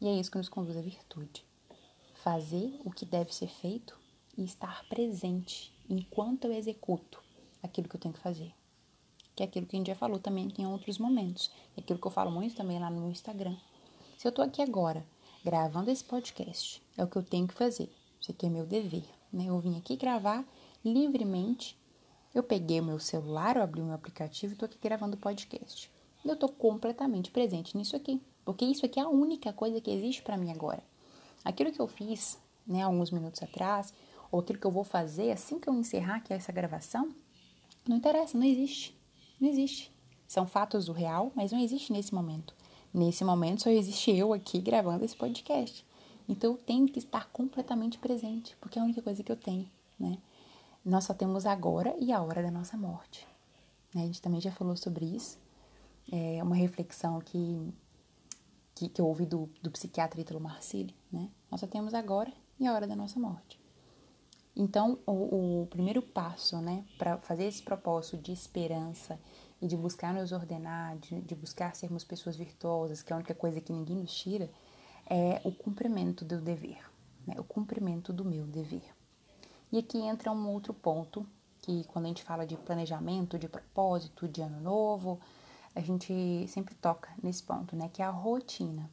e 0.00 0.06
é 0.06 0.12
isso 0.14 0.30
que 0.30 0.38
nos 0.38 0.48
conduz 0.48 0.76
à 0.76 0.80
virtude. 0.80 1.44
Fazer 2.22 2.80
o 2.84 2.92
que 2.92 3.04
deve 3.04 3.34
ser 3.34 3.48
feito 3.48 3.98
e 4.38 4.44
estar 4.44 4.84
presente 4.88 5.74
enquanto 5.90 6.44
eu 6.44 6.52
executo 6.52 7.20
aquilo 7.64 7.88
que 7.88 7.96
eu 7.96 8.00
tenho 8.00 8.14
que 8.14 8.20
fazer. 8.20 8.54
Que 9.34 9.42
é 9.42 9.46
aquilo 9.46 9.66
que 9.66 9.74
a 9.74 9.78
gente 9.80 9.88
já 9.88 9.96
falou 9.96 10.20
também 10.20 10.54
em 10.56 10.68
outros 10.68 10.98
momentos. 10.98 11.50
É 11.76 11.80
aquilo 11.80 11.98
que 11.98 12.06
eu 12.06 12.12
falo 12.12 12.30
muito 12.30 12.54
também 12.54 12.78
lá 12.78 12.88
no 12.88 13.00
meu 13.00 13.10
Instagram. 13.10 13.56
Se 14.16 14.28
eu 14.28 14.30
estou 14.30 14.44
aqui 14.44 14.62
agora 14.62 15.04
gravando 15.44 15.90
esse 15.90 16.04
podcast, 16.04 16.80
é 16.96 17.02
o 17.02 17.08
que 17.08 17.16
eu 17.16 17.24
tenho 17.24 17.48
que 17.48 17.54
fazer. 17.54 17.92
Isso 18.20 18.30
aqui 18.30 18.46
é 18.46 18.48
meu 18.48 18.66
dever. 18.66 19.04
Né? 19.32 19.46
Eu 19.46 19.58
vim 19.58 19.76
aqui 19.76 19.96
gravar 19.96 20.44
livremente. 20.84 21.76
Eu 22.34 22.42
peguei 22.42 22.80
o 22.80 22.84
meu 22.84 22.98
celular, 22.98 23.56
eu 23.56 23.62
abri 23.62 23.82
o 23.82 23.84
meu 23.84 23.94
aplicativo 23.94 24.52
e 24.52 24.54
estou 24.54 24.66
aqui 24.66 24.78
gravando 24.80 25.18
podcast. 25.18 25.90
Eu 26.24 26.32
estou 26.32 26.48
completamente 26.48 27.30
presente 27.30 27.76
nisso 27.76 27.94
aqui, 27.94 28.22
porque 28.42 28.64
isso 28.64 28.86
aqui 28.86 28.98
é 28.98 29.02
a 29.02 29.08
única 29.08 29.52
coisa 29.52 29.82
que 29.82 29.90
existe 29.90 30.22
para 30.22 30.38
mim 30.38 30.50
agora. 30.50 30.82
Aquilo 31.44 31.70
que 31.70 31.80
eu 31.80 31.86
fiz, 31.86 32.38
né, 32.66 32.82
alguns 32.82 33.10
minutos 33.10 33.42
atrás, 33.42 33.92
ou 34.30 34.40
aquilo 34.40 34.58
que 34.58 34.66
eu 34.66 34.70
vou 34.70 34.82
fazer 34.82 35.30
assim 35.30 35.58
que 35.58 35.68
eu 35.68 35.74
encerrar 35.74 36.16
aqui 36.16 36.32
essa 36.32 36.50
gravação, 36.50 37.14
não 37.86 37.96
interessa, 37.96 38.38
não 38.38 38.46
existe. 38.46 38.96
Não 39.38 39.50
existe. 39.50 39.92
São 40.26 40.46
fatos 40.46 40.86
do 40.86 40.92
real, 40.92 41.32
mas 41.34 41.52
não 41.52 41.60
existe 41.60 41.92
nesse 41.92 42.14
momento. 42.14 42.54
Nesse 42.94 43.24
momento 43.24 43.64
só 43.64 43.70
existe 43.70 44.10
eu 44.10 44.32
aqui 44.32 44.58
gravando 44.58 45.04
esse 45.04 45.16
podcast. 45.16 45.84
Então 46.26 46.52
eu 46.52 46.56
tenho 46.56 46.86
que 46.86 46.98
estar 46.98 47.28
completamente 47.30 47.98
presente, 47.98 48.56
porque 48.58 48.78
é 48.78 48.82
a 48.82 48.84
única 48.86 49.02
coisa 49.02 49.22
que 49.22 49.30
eu 49.30 49.36
tenho, 49.36 49.68
né? 50.00 50.16
Nós 50.84 51.04
só 51.04 51.14
temos 51.14 51.46
agora 51.46 51.94
e 51.98 52.12
a 52.12 52.20
hora 52.22 52.42
da 52.42 52.50
nossa 52.50 52.76
morte. 52.76 53.26
Né? 53.94 54.02
A 54.02 54.06
gente 54.06 54.20
também 54.20 54.40
já 54.40 54.50
falou 54.50 54.76
sobre 54.76 55.04
isso. 55.04 55.38
É 56.10 56.42
uma 56.42 56.56
reflexão 56.56 57.20
que, 57.20 57.72
que, 58.74 58.88
que 58.88 59.00
eu 59.00 59.06
ouvi 59.06 59.24
do, 59.24 59.48
do 59.62 59.70
psiquiatra 59.70 60.20
Ítalo 60.20 60.40
Marcilli, 60.40 60.96
né? 61.12 61.30
Nós 61.48 61.60
só 61.60 61.66
temos 61.66 61.94
agora 61.94 62.32
e 62.58 62.66
a 62.66 62.74
hora 62.74 62.86
da 62.86 62.96
nossa 62.96 63.20
morte. 63.20 63.62
Então, 64.54 64.98
o, 65.06 65.62
o 65.62 65.66
primeiro 65.68 66.02
passo, 66.02 66.60
né, 66.60 66.84
para 66.98 67.16
fazer 67.18 67.44
esse 67.44 67.62
propósito 67.62 68.18
de 68.18 68.32
esperança 68.32 69.18
e 69.62 69.66
de 69.66 69.76
buscar 69.76 70.12
nos 70.12 70.30
ordenar, 70.30 70.98
de, 70.98 71.22
de 71.22 71.34
buscar 71.34 71.74
sermos 71.74 72.04
pessoas 72.04 72.36
virtuosas, 72.36 73.00
que 73.00 73.12
é 73.12 73.14
a 73.14 73.16
única 73.16 73.34
coisa 73.34 73.60
que 73.60 73.72
ninguém 73.72 73.96
nos 73.96 74.14
tira, 74.14 74.50
é 75.08 75.40
o 75.44 75.52
cumprimento 75.52 76.24
do 76.24 76.38
dever, 76.38 76.84
né, 77.26 77.34
o 77.38 77.44
cumprimento 77.44 78.12
do 78.12 78.24
meu 78.24 78.46
dever. 78.46 78.84
E 79.72 79.78
aqui 79.78 79.98
entra 79.98 80.30
um 80.30 80.50
outro 80.50 80.74
ponto, 80.74 81.26
que 81.62 81.84
quando 81.84 82.04
a 82.04 82.08
gente 82.08 82.22
fala 82.22 82.46
de 82.46 82.56
planejamento, 82.56 83.38
de 83.38 83.48
propósito, 83.48 84.28
de 84.28 84.42
ano 84.42 84.60
novo, 84.60 85.18
a 85.74 85.80
gente 85.80 86.46
sempre 86.48 86.74
toca 86.74 87.08
nesse 87.22 87.42
ponto, 87.42 87.74
né, 87.74 87.88
que 87.90 88.02
é 88.02 88.04
a 88.04 88.10
rotina. 88.10 88.90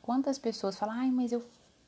Quantas 0.00 0.38
pessoas 0.38 0.76
falam, 0.76 0.94
ai, 0.94 1.10
mas 1.10 1.32
eu 1.32 1.42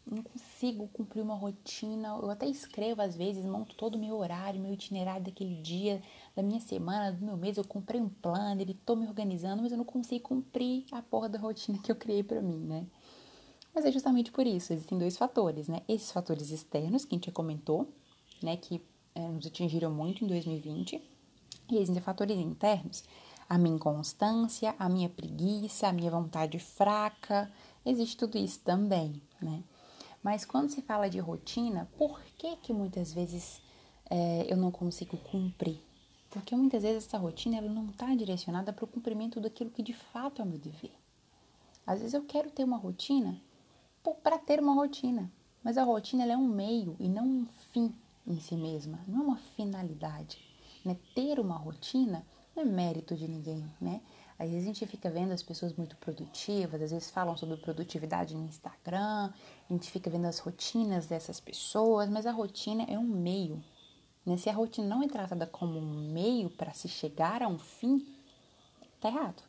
não 0.06 0.23
consigo 0.23 0.88
cumprir 0.88 1.21
uma 1.21 1.35
rotina. 1.35 2.09
Eu 2.21 2.30
até 2.30 2.47
escrevo 2.47 3.02
às 3.02 3.16
vezes, 3.16 3.45
monto 3.45 3.75
todo 3.75 3.97
o 3.97 3.99
meu 3.99 4.16
horário, 4.16 4.61
meu 4.61 4.73
itinerário 4.73 5.25
daquele 5.25 5.61
dia, 5.61 6.02
da 6.35 6.42
minha 6.42 6.61
semana, 6.61 7.12
do 7.12 7.25
meu 7.25 7.37
mês. 7.37 7.56
Eu 7.56 7.64
comprei 7.64 8.00
um 8.00 8.09
plano, 8.09 8.61
ele 8.61 8.75
tô 8.87 8.97
me 8.97 9.06
organizando, 9.06 9.62
mas 9.62 9.73
eu 9.73 9.78
não 9.78 9.85
consigo 9.85 10.28
cumprir 10.28 10.87
a 10.92 11.02
porra 11.02 11.28
da 11.28 11.38
rotina 11.38 11.78
que 11.78 11.90
eu 11.90 11.97
criei 11.97 12.23
para 12.23 12.40
mim, 12.40 12.59
né? 12.59 12.87
Mas 13.75 13.85
é 13.85 13.92
justamente 13.92 14.33
por 14.33 14.47
isso, 14.47 14.73
existem 14.73 14.97
dois 14.97 15.18
fatores, 15.18 15.68
né? 15.68 15.83
Esses 15.87 16.11
fatores 16.11 16.50
externos, 16.50 17.04
que 17.04 17.14
a 17.14 17.18
gente 17.18 17.26
já 17.26 17.33
comentou, 17.33 17.87
né, 18.43 18.57
que 18.57 18.83
é, 19.14 19.21
nos 19.28 19.47
atingiram 19.47 19.90
muito 19.90 20.25
em 20.25 20.26
2020, 20.26 21.00
e 21.71 21.76
existem 21.76 22.02
fatores 22.02 22.38
internos, 22.38 23.05
a 23.49 23.59
minha 23.59 23.76
inconstância, 23.76 24.75
a 24.78 24.88
minha 24.88 25.09
preguiça, 25.09 25.88
a 25.88 25.93
minha 25.93 26.11
vontade 26.11 26.59
fraca, 26.59 27.50
existe 27.85 28.16
tudo 28.16 28.37
isso 28.38 28.61
também, 28.61 29.21
né? 29.40 29.62
Mas 30.23 30.45
quando 30.45 30.71
se 30.71 30.83
fala 30.83 31.09
de 31.09 31.21
rotina, 31.21 31.88
por 31.97 32.21
que 32.37 32.57
que 32.57 32.73
muitas 32.73 33.12
vezes 33.12 33.61
é, 34.11 34.45
eu 34.52 34.57
não 34.57 34.73
consigo 34.73 35.16
cumprir? 35.16 35.81
Porque 36.31 36.57
muitas 36.57 36.83
vezes 36.83 37.07
essa 37.07 37.16
rotina 37.16 37.59
ela 37.59 37.71
não 37.71 37.87
está 37.87 38.12
direcionada 38.14 38.73
para 38.73 38.85
o 38.85 38.88
cumprimento 38.88 39.40
daquilo 39.40 39.71
que 39.71 39.83
de 39.83 39.93
fato 39.93 40.43
é 40.43 40.45
o 40.45 40.49
meu 40.49 40.59
dever. 40.59 40.93
Às 41.87 42.00
vezes 42.00 42.14
eu 42.14 42.25
quero 42.25 42.50
ter 42.50 42.64
uma 42.64 42.76
rotina 42.76 43.40
para 44.23 44.38
ter 44.38 44.61
uma 44.61 44.75
rotina, 44.75 45.31
mas 45.62 45.78
a 45.78 45.85
rotina 45.85 46.25
é 46.25 46.37
um 46.37 46.49
meio 46.49 46.97
e 46.99 47.09
não 47.09 47.25
um 47.25 47.47
fim 47.73 47.95
em 48.26 48.40
si 48.40 48.56
mesma, 48.56 48.99
não 49.06 49.21
é 49.21 49.25
uma 49.25 49.37
finalidade. 49.56 50.38
Né? 50.85 50.97
Ter 51.14 51.38
uma 51.38 51.56
rotina 51.56 52.25
não 52.54 52.62
é 52.62 52.66
mérito 52.66 53.14
de 53.14 53.28
ninguém, 53.28 53.64
né? 53.80 54.00
Às 54.38 54.50
vezes 54.50 54.64
a 54.64 54.66
gente 54.66 54.87
fica 54.87 55.11
vendo 55.11 55.33
as 55.33 55.42
pessoas 55.42 55.73
muito 55.75 55.97
produtivas, 55.97 56.83
às 56.83 56.90
vezes 56.90 57.11
falam 57.11 57.37
sobre 57.37 57.56
produtividade 57.56 58.35
no 58.35 58.45
Instagram, 58.45 59.33
a 59.68 59.73
gente 59.73 59.90
fica 59.90 60.11
vendo 60.11 60.26
as 60.26 60.38
rotinas 60.38 61.06
dessas 61.06 61.40
pessoas, 61.40 62.09
mas 62.11 62.26
a 62.26 62.33
rotina 62.33 62.85
é 62.85 62.99
um 62.99 63.06
meio. 63.06 63.62
Né? 64.26 64.37
Se 64.37 64.50
a 64.50 64.52
rotina 64.52 64.87
não 64.87 65.02
é 65.02 65.09
tratada 65.09 65.47
como 65.47 65.78
um 65.78 66.12
meio 66.12 66.50
para 66.50 66.75
se 66.75 66.87
chegar 66.87 67.42
a 67.42 67.49
um 67.49 67.59
fim, 67.59 68.06
tá 69.00 69.09
errado. 69.09 69.42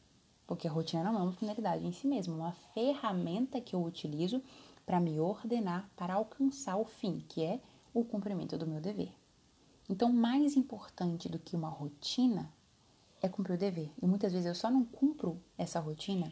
Porque 0.45 0.67
a 0.67 0.71
rotina 0.71 1.03
não 1.03 1.19
é 1.19 1.23
uma 1.23 1.33
finalidade 1.33 1.85
em 1.85 1.91
si 1.91 2.07
mesma, 2.07 2.33
é 2.33 2.37
uma 2.37 2.55
ferramenta 2.73 3.59
que 3.59 3.75
eu 3.75 3.83
utilizo 3.83 4.41
para 4.85 5.01
me 5.01 5.19
ordenar 5.19 5.89
para 5.97 6.13
alcançar 6.13 6.77
o 6.77 6.85
fim, 6.85 7.25
que 7.27 7.43
é 7.43 7.59
o 7.99 8.05
cumprimento 8.05 8.57
do 8.57 8.67
meu 8.67 8.79
dever. 8.79 9.11
Então, 9.89 10.13
mais 10.13 10.55
importante 10.55 11.27
do 11.27 11.39
que 11.39 11.55
uma 11.55 11.69
rotina 11.69 12.51
é 13.21 13.27
cumprir 13.27 13.55
o 13.55 13.57
dever. 13.57 13.91
E 13.99 14.05
muitas 14.05 14.31
vezes 14.31 14.45
eu 14.45 14.53
só 14.53 14.69
não 14.69 14.85
cumpro 14.85 15.41
essa 15.57 15.79
rotina 15.79 16.31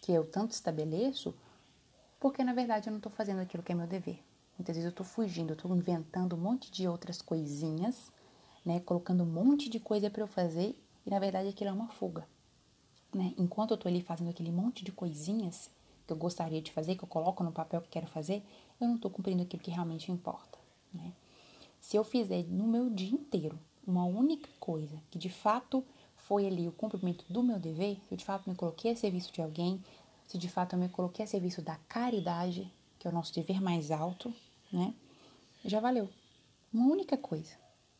que 0.00 0.10
eu 0.10 0.24
tanto 0.24 0.52
estabeleço 0.52 1.34
porque 2.18 2.42
na 2.42 2.54
verdade 2.54 2.86
eu 2.86 2.92
não 2.92 2.98
estou 2.98 3.12
fazendo 3.12 3.40
aquilo 3.40 3.62
que 3.62 3.72
é 3.72 3.74
meu 3.74 3.86
dever. 3.86 4.24
Muitas 4.56 4.76
vezes 4.76 4.84
eu 4.84 4.90
estou 4.90 5.04
fugindo, 5.04 5.50
eu 5.50 5.54
estou 5.54 5.76
inventando 5.76 6.34
um 6.34 6.38
monte 6.38 6.70
de 6.70 6.88
outras 6.88 7.20
coisinhas, 7.20 8.10
né, 8.64 8.80
colocando 8.80 9.22
um 9.24 9.26
monte 9.26 9.68
de 9.68 9.78
coisa 9.78 10.08
para 10.08 10.22
eu 10.22 10.28
fazer 10.28 10.80
e 11.04 11.10
na 11.10 11.18
verdade 11.18 11.48
aquilo 11.48 11.70
é 11.70 11.72
uma 11.72 11.88
fuga. 11.88 12.26
Né? 13.12 13.34
Enquanto 13.36 13.72
eu 13.72 13.74
estou 13.74 13.90
ali 13.90 14.00
fazendo 14.00 14.30
aquele 14.30 14.50
monte 14.50 14.82
de 14.82 14.92
coisinhas 14.92 15.68
que 16.06 16.12
eu 16.12 16.16
gostaria 16.16 16.62
de 16.62 16.72
fazer, 16.72 16.96
que 16.96 17.04
eu 17.04 17.08
coloco 17.08 17.44
no 17.44 17.52
papel 17.52 17.82
que 17.82 17.88
quero 17.88 18.06
fazer, 18.06 18.42
eu 18.80 18.88
não 18.88 18.94
estou 18.94 19.10
cumprindo 19.10 19.42
aquilo 19.42 19.62
que 19.62 19.70
realmente 19.70 20.10
importa. 20.10 20.61
Né? 20.92 21.12
Se 21.80 21.96
eu 21.96 22.04
fizer 22.04 22.44
no 22.44 22.66
meu 22.66 22.88
dia 22.90 23.12
inteiro 23.12 23.58
uma 23.86 24.04
única 24.04 24.48
coisa 24.60 25.00
que 25.10 25.18
de 25.18 25.28
fato 25.28 25.84
foi 26.16 26.46
ali 26.46 26.68
o 26.68 26.72
cumprimento 26.72 27.24
do 27.28 27.42
meu 27.42 27.58
dever, 27.58 27.96
se 28.06 28.14
eu 28.14 28.16
de 28.16 28.24
fato 28.24 28.48
me 28.48 28.54
coloquei 28.54 28.92
a 28.92 28.96
serviço 28.96 29.32
de 29.32 29.42
alguém, 29.42 29.82
se 30.26 30.38
de 30.38 30.48
fato 30.48 30.74
eu 30.74 30.78
me 30.78 30.88
coloquei 30.88 31.24
a 31.24 31.28
serviço 31.28 31.60
da 31.60 31.76
caridade, 31.88 32.72
que 32.98 33.06
é 33.06 33.10
o 33.10 33.14
nosso 33.14 33.34
dever 33.34 33.60
mais 33.60 33.90
alto, 33.90 34.32
né? 34.72 34.94
Já 35.64 35.80
valeu. 35.80 36.08
Uma 36.72 36.86
única 36.86 37.16
coisa. 37.16 37.52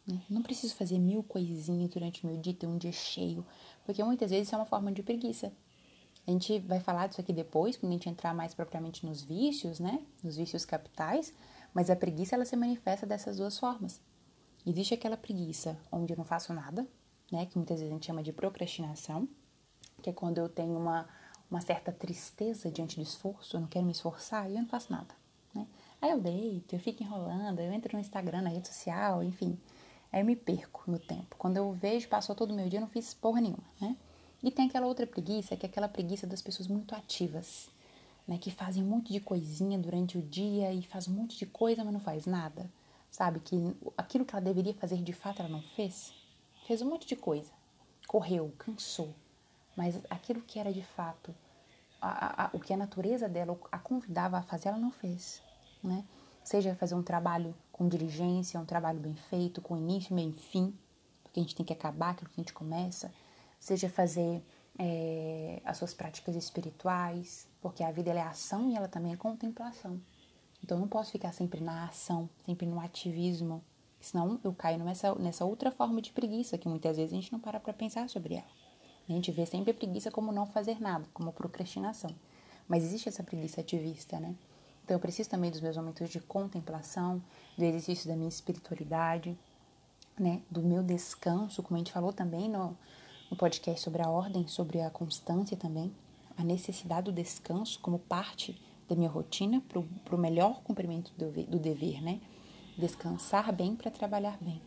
Né? 0.06 0.20
Não 0.30 0.42
preciso 0.42 0.74
fazer 0.74 0.98
mil 0.98 1.22
coisinhas 1.22 1.90
durante 1.90 2.26
meu 2.26 2.36
dia, 2.36 2.54
ter 2.54 2.66
um 2.66 2.78
dia 2.78 2.92
cheio, 2.92 3.44
porque 3.84 4.02
muitas 4.02 4.30
vezes 4.30 4.48
isso 4.48 4.54
é 4.54 4.58
uma 4.58 4.64
forma 4.64 4.90
de 4.92 5.02
preguiça. 5.02 5.52
A 6.26 6.30
gente 6.30 6.60
vai 6.60 6.78
falar 6.78 7.08
disso 7.08 7.20
aqui 7.20 7.32
depois, 7.32 7.76
quando 7.76 7.90
a 7.90 7.94
gente 7.94 8.08
entrar 8.08 8.32
mais 8.32 8.54
propriamente 8.54 9.04
nos 9.04 9.22
vícios, 9.22 9.80
né? 9.80 10.00
Nos 10.22 10.36
vícios 10.36 10.64
capitais, 10.64 11.34
mas 11.74 11.90
a 11.90 11.96
preguiça 11.96 12.34
ela 12.34 12.44
se 12.44 12.56
manifesta 12.56 13.06
dessas 13.06 13.36
duas 13.36 13.58
formas. 13.58 14.00
Existe 14.66 14.94
aquela 14.94 15.16
preguiça 15.16 15.76
onde 15.90 16.12
eu 16.12 16.16
não 16.16 16.24
faço 16.24 16.52
nada, 16.52 16.86
né, 17.30 17.46
que 17.46 17.56
muitas 17.56 17.78
vezes 17.78 17.90
a 17.90 17.94
gente 17.94 18.06
chama 18.06 18.22
de 18.22 18.32
procrastinação, 18.32 19.28
que 20.02 20.10
é 20.10 20.12
quando 20.12 20.38
eu 20.38 20.48
tenho 20.48 20.76
uma, 20.76 21.08
uma 21.50 21.60
certa 21.60 21.90
tristeza 21.90 22.70
diante 22.70 22.96
do 22.96 23.02
esforço, 23.02 23.56
eu 23.56 23.60
não 23.60 23.68
quero 23.68 23.84
me 23.84 23.92
esforçar 23.92 24.50
e 24.50 24.54
eu 24.54 24.60
não 24.60 24.68
faço 24.68 24.92
nada. 24.92 25.14
Né? 25.54 25.66
Aí 26.00 26.10
eu 26.10 26.20
deito, 26.20 26.74
eu 26.74 26.80
fico 26.80 27.02
enrolando, 27.02 27.60
eu 27.60 27.72
entro 27.72 27.94
no 27.94 28.00
Instagram, 28.00 28.42
na 28.42 28.50
rede 28.50 28.68
social, 28.68 29.22
enfim. 29.22 29.58
Aí 30.12 30.20
eu 30.20 30.26
me 30.26 30.36
perco 30.36 30.82
no 30.86 30.98
tempo. 30.98 31.36
Quando 31.38 31.56
eu 31.56 31.72
vejo, 31.72 32.08
passou 32.08 32.34
todo 32.34 32.52
o 32.52 32.54
meu 32.54 32.68
dia, 32.68 32.78
eu 32.78 32.82
não 32.82 32.88
fiz 32.88 33.14
porra 33.14 33.40
nenhuma, 33.40 33.64
né? 33.80 33.96
E 34.42 34.50
tem 34.50 34.66
aquela 34.66 34.86
outra 34.86 35.06
preguiça, 35.06 35.56
que 35.56 35.64
é 35.64 35.68
aquela 35.68 35.88
preguiça 35.88 36.26
das 36.26 36.42
pessoas 36.42 36.68
muito 36.68 36.94
ativas, 36.94 37.70
né? 38.26 38.38
Que 38.38 38.50
fazem 38.50 38.82
um 38.82 38.86
monte 38.86 39.12
de 39.12 39.20
coisinha 39.20 39.78
durante 39.78 40.18
o 40.18 40.22
dia 40.22 40.72
e 40.72 40.82
faz 40.82 41.08
um 41.08 41.12
monte 41.12 41.38
de 41.38 41.46
coisa, 41.46 41.84
mas 41.84 41.92
não 41.92 42.00
faz 42.00 42.26
nada. 42.26 42.70
Sabe? 43.10 43.40
Que 43.40 43.56
aquilo 43.96 44.24
que 44.24 44.34
ela 44.34 44.44
deveria 44.44 44.74
fazer 44.74 44.96
de 45.02 45.12
fato 45.12 45.40
ela 45.40 45.48
não 45.48 45.62
fez 45.62 46.12
fez 46.66 46.80
um 46.80 46.88
monte 46.88 47.06
de 47.06 47.16
coisa, 47.16 47.50
correu, 48.06 48.52
cansou, 48.58 49.14
mas 49.76 50.00
aquilo 50.08 50.40
que 50.42 50.58
era 50.58 50.72
de 50.72 50.82
fato 50.82 51.34
a, 52.00 52.44
a, 52.44 52.50
o 52.52 52.60
que 52.60 52.72
a 52.72 52.76
natureza 52.76 53.28
dela 53.28 53.58
a 53.70 53.78
convidava 53.78 54.38
a 54.38 54.42
fazer, 54.42 54.68
ela 54.68 54.78
não 54.78 54.90
fez, 54.90 55.42
né? 55.82 56.04
Seja 56.42 56.74
fazer 56.74 56.94
um 56.94 57.02
trabalho 57.02 57.54
com 57.70 57.88
diligência, 57.88 58.58
um 58.58 58.64
trabalho 58.64 58.98
bem 58.98 59.14
feito, 59.14 59.60
com 59.60 59.76
início, 59.76 60.14
meio 60.14 60.30
e 60.30 60.32
fim, 60.32 60.76
porque 61.22 61.38
a 61.38 61.42
gente 61.42 61.54
tem 61.54 61.64
que 61.64 61.72
acabar 61.72 62.10
aquilo 62.10 62.30
que 62.30 62.40
a 62.40 62.42
gente 62.42 62.52
começa, 62.52 63.12
seja 63.60 63.88
fazer 63.88 64.42
é, 64.78 65.60
as 65.64 65.76
suas 65.76 65.94
práticas 65.94 66.34
espirituais, 66.36 67.46
porque 67.60 67.82
a 67.82 67.92
vida 67.92 68.10
é 68.10 68.20
ação 68.20 68.70
e 68.70 68.76
ela 68.76 68.88
também 68.88 69.12
é 69.12 69.16
contemplação. 69.16 70.00
Então 70.62 70.76
eu 70.76 70.80
não 70.80 70.88
posso 70.88 71.12
ficar 71.12 71.32
sempre 71.32 71.60
na 71.60 71.86
ação, 71.86 72.28
sempre 72.44 72.66
no 72.66 72.80
ativismo, 72.80 73.62
Senão 74.02 74.40
eu 74.42 74.52
caio 74.52 74.82
nessa, 74.82 75.14
nessa 75.14 75.44
outra 75.44 75.70
forma 75.70 76.02
de 76.02 76.10
preguiça 76.10 76.58
que 76.58 76.68
muitas 76.68 76.96
vezes 76.96 77.12
a 77.12 77.14
gente 77.14 77.32
não 77.32 77.38
para 77.38 77.60
para 77.60 77.72
pensar 77.72 78.08
sobre 78.10 78.34
ela. 78.34 78.44
A 79.08 79.12
gente 79.12 79.30
vê 79.30 79.46
sempre 79.46 79.70
a 79.70 79.74
preguiça 79.74 80.10
como 80.10 80.32
não 80.32 80.44
fazer 80.44 80.80
nada, 80.80 81.06
como 81.14 81.32
procrastinação. 81.32 82.10
Mas 82.66 82.82
existe 82.82 83.08
essa 83.08 83.22
preguiça 83.22 83.60
ativista, 83.60 84.18
né? 84.18 84.34
Então 84.84 84.96
eu 84.96 85.00
preciso 85.00 85.30
também 85.30 85.52
dos 85.52 85.60
meus 85.60 85.76
momentos 85.76 86.10
de 86.10 86.18
contemplação, 86.18 87.22
do 87.56 87.64
exercício 87.64 88.08
da 88.08 88.16
minha 88.16 88.28
espiritualidade, 88.28 89.38
né? 90.18 90.42
Do 90.50 90.62
meu 90.62 90.82
descanso, 90.82 91.62
como 91.62 91.76
a 91.76 91.78
gente 91.78 91.92
falou 91.92 92.12
também 92.12 92.48
no, 92.48 92.76
no 93.32 93.36
podcast 93.36 93.80
sobre 93.80 94.02
a 94.02 94.10
ordem, 94.10 94.46
sobre 94.46 94.82
a 94.82 94.90
constância 94.90 95.56
também, 95.56 95.90
a 96.36 96.44
necessidade 96.44 97.06
do 97.06 97.12
descanso 97.12 97.80
como 97.80 97.98
parte 97.98 98.60
da 98.86 98.94
minha 98.94 99.08
rotina 99.08 99.62
para 100.04 100.14
o 100.14 100.18
melhor 100.18 100.60
cumprimento 100.62 101.10
do, 101.16 101.32
do 101.46 101.58
dever, 101.58 102.02
né? 102.02 102.20
descansar 102.76 103.50
bem 103.50 103.74
para 103.74 103.90
trabalhar 103.90 104.36
bem. 104.38 104.60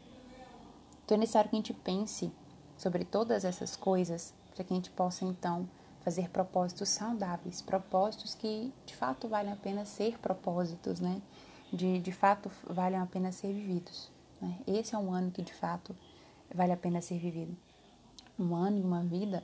Então 1.05 1.15
é 1.15 1.19
necessário 1.19 1.48
que 1.48 1.55
a 1.55 1.60
gente 1.60 1.74
pense 1.75 2.31
sobre 2.75 3.05
todas 3.05 3.45
essas 3.45 3.75
coisas 3.75 4.34
para 4.55 4.63
que 4.63 4.74
a 4.74 4.75
gente 4.75 4.89
possa 4.89 5.24
então 5.25 5.69
fazer 6.00 6.31
propósitos 6.31 6.89
saudáveis, 6.89 7.62
propósitos 7.62 8.34
que 8.34 8.74
de 8.84 8.95
fato 8.95 9.27
valem 9.27 9.53
a 9.53 9.55
pena 9.55 9.86
ser 9.86 10.17
propósitos, 10.17 11.00
né? 11.00 11.22
de, 11.72 12.00
de 12.00 12.12
fato 12.12 12.50
valem 12.67 13.00
a 13.00 13.05
pena 13.05 13.31
ser 13.31 13.53
vividos. 13.53 14.10
Né? 14.41 14.57
Esse 14.65 14.95
é 14.95 14.98
um 14.98 15.13
ano 15.13 15.29
que 15.29 15.43
de 15.43 15.53
fato 15.53 15.95
vale 16.51 16.72
a 16.72 16.77
pena 16.77 17.00
ser 17.00 17.19
vivido. 17.19 17.55
Um 18.38 18.56
ano 18.56 18.80
e 18.80 18.82
uma 18.82 19.04
vida 19.04 19.44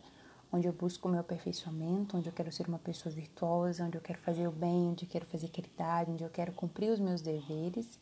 onde 0.51 0.67
eu 0.67 0.73
busco 0.73 1.07
o 1.07 1.11
meu 1.11 1.21
aperfeiçoamento, 1.21 2.17
onde 2.17 2.27
eu 2.27 2.33
quero 2.33 2.51
ser 2.51 2.67
uma 2.67 2.79
pessoa 2.79 3.13
virtuosa, 3.13 3.85
onde 3.85 3.97
eu 3.97 4.01
quero 4.01 4.19
fazer 4.19 4.47
o 4.47 4.51
bem, 4.51 4.89
onde 4.89 5.05
eu 5.05 5.09
quero 5.09 5.25
fazer 5.25 5.47
caridade, 5.47 6.11
onde 6.11 6.23
eu 6.23 6.29
quero 6.29 6.51
cumprir 6.51 6.91
os 6.91 6.99
meus 6.99 7.21
deveres, 7.21 7.97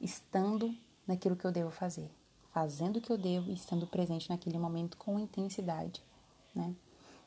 estando 0.00 0.72
naquilo 1.06 1.34
que 1.34 1.44
eu 1.44 1.50
devo 1.50 1.70
fazer, 1.70 2.08
fazendo 2.52 2.98
o 2.98 3.00
que 3.00 3.10
eu 3.10 3.18
devo 3.18 3.50
e 3.50 3.54
estando 3.54 3.86
presente 3.86 4.30
naquele 4.30 4.58
momento 4.58 4.96
com 4.96 5.18
intensidade, 5.18 6.00
né? 6.54 6.74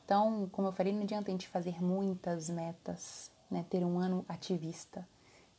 Então, 0.04 0.48
como 0.52 0.68
eu 0.68 0.72
falei, 0.72 0.92
não 0.92 1.02
adianta 1.02 1.30
a 1.30 1.32
gente 1.32 1.48
fazer 1.48 1.82
muitas 1.82 2.50
metas, 2.50 3.30
né? 3.50 3.64
Ter 3.68 3.84
um 3.84 3.98
ano 3.98 4.24
ativista, 4.28 5.06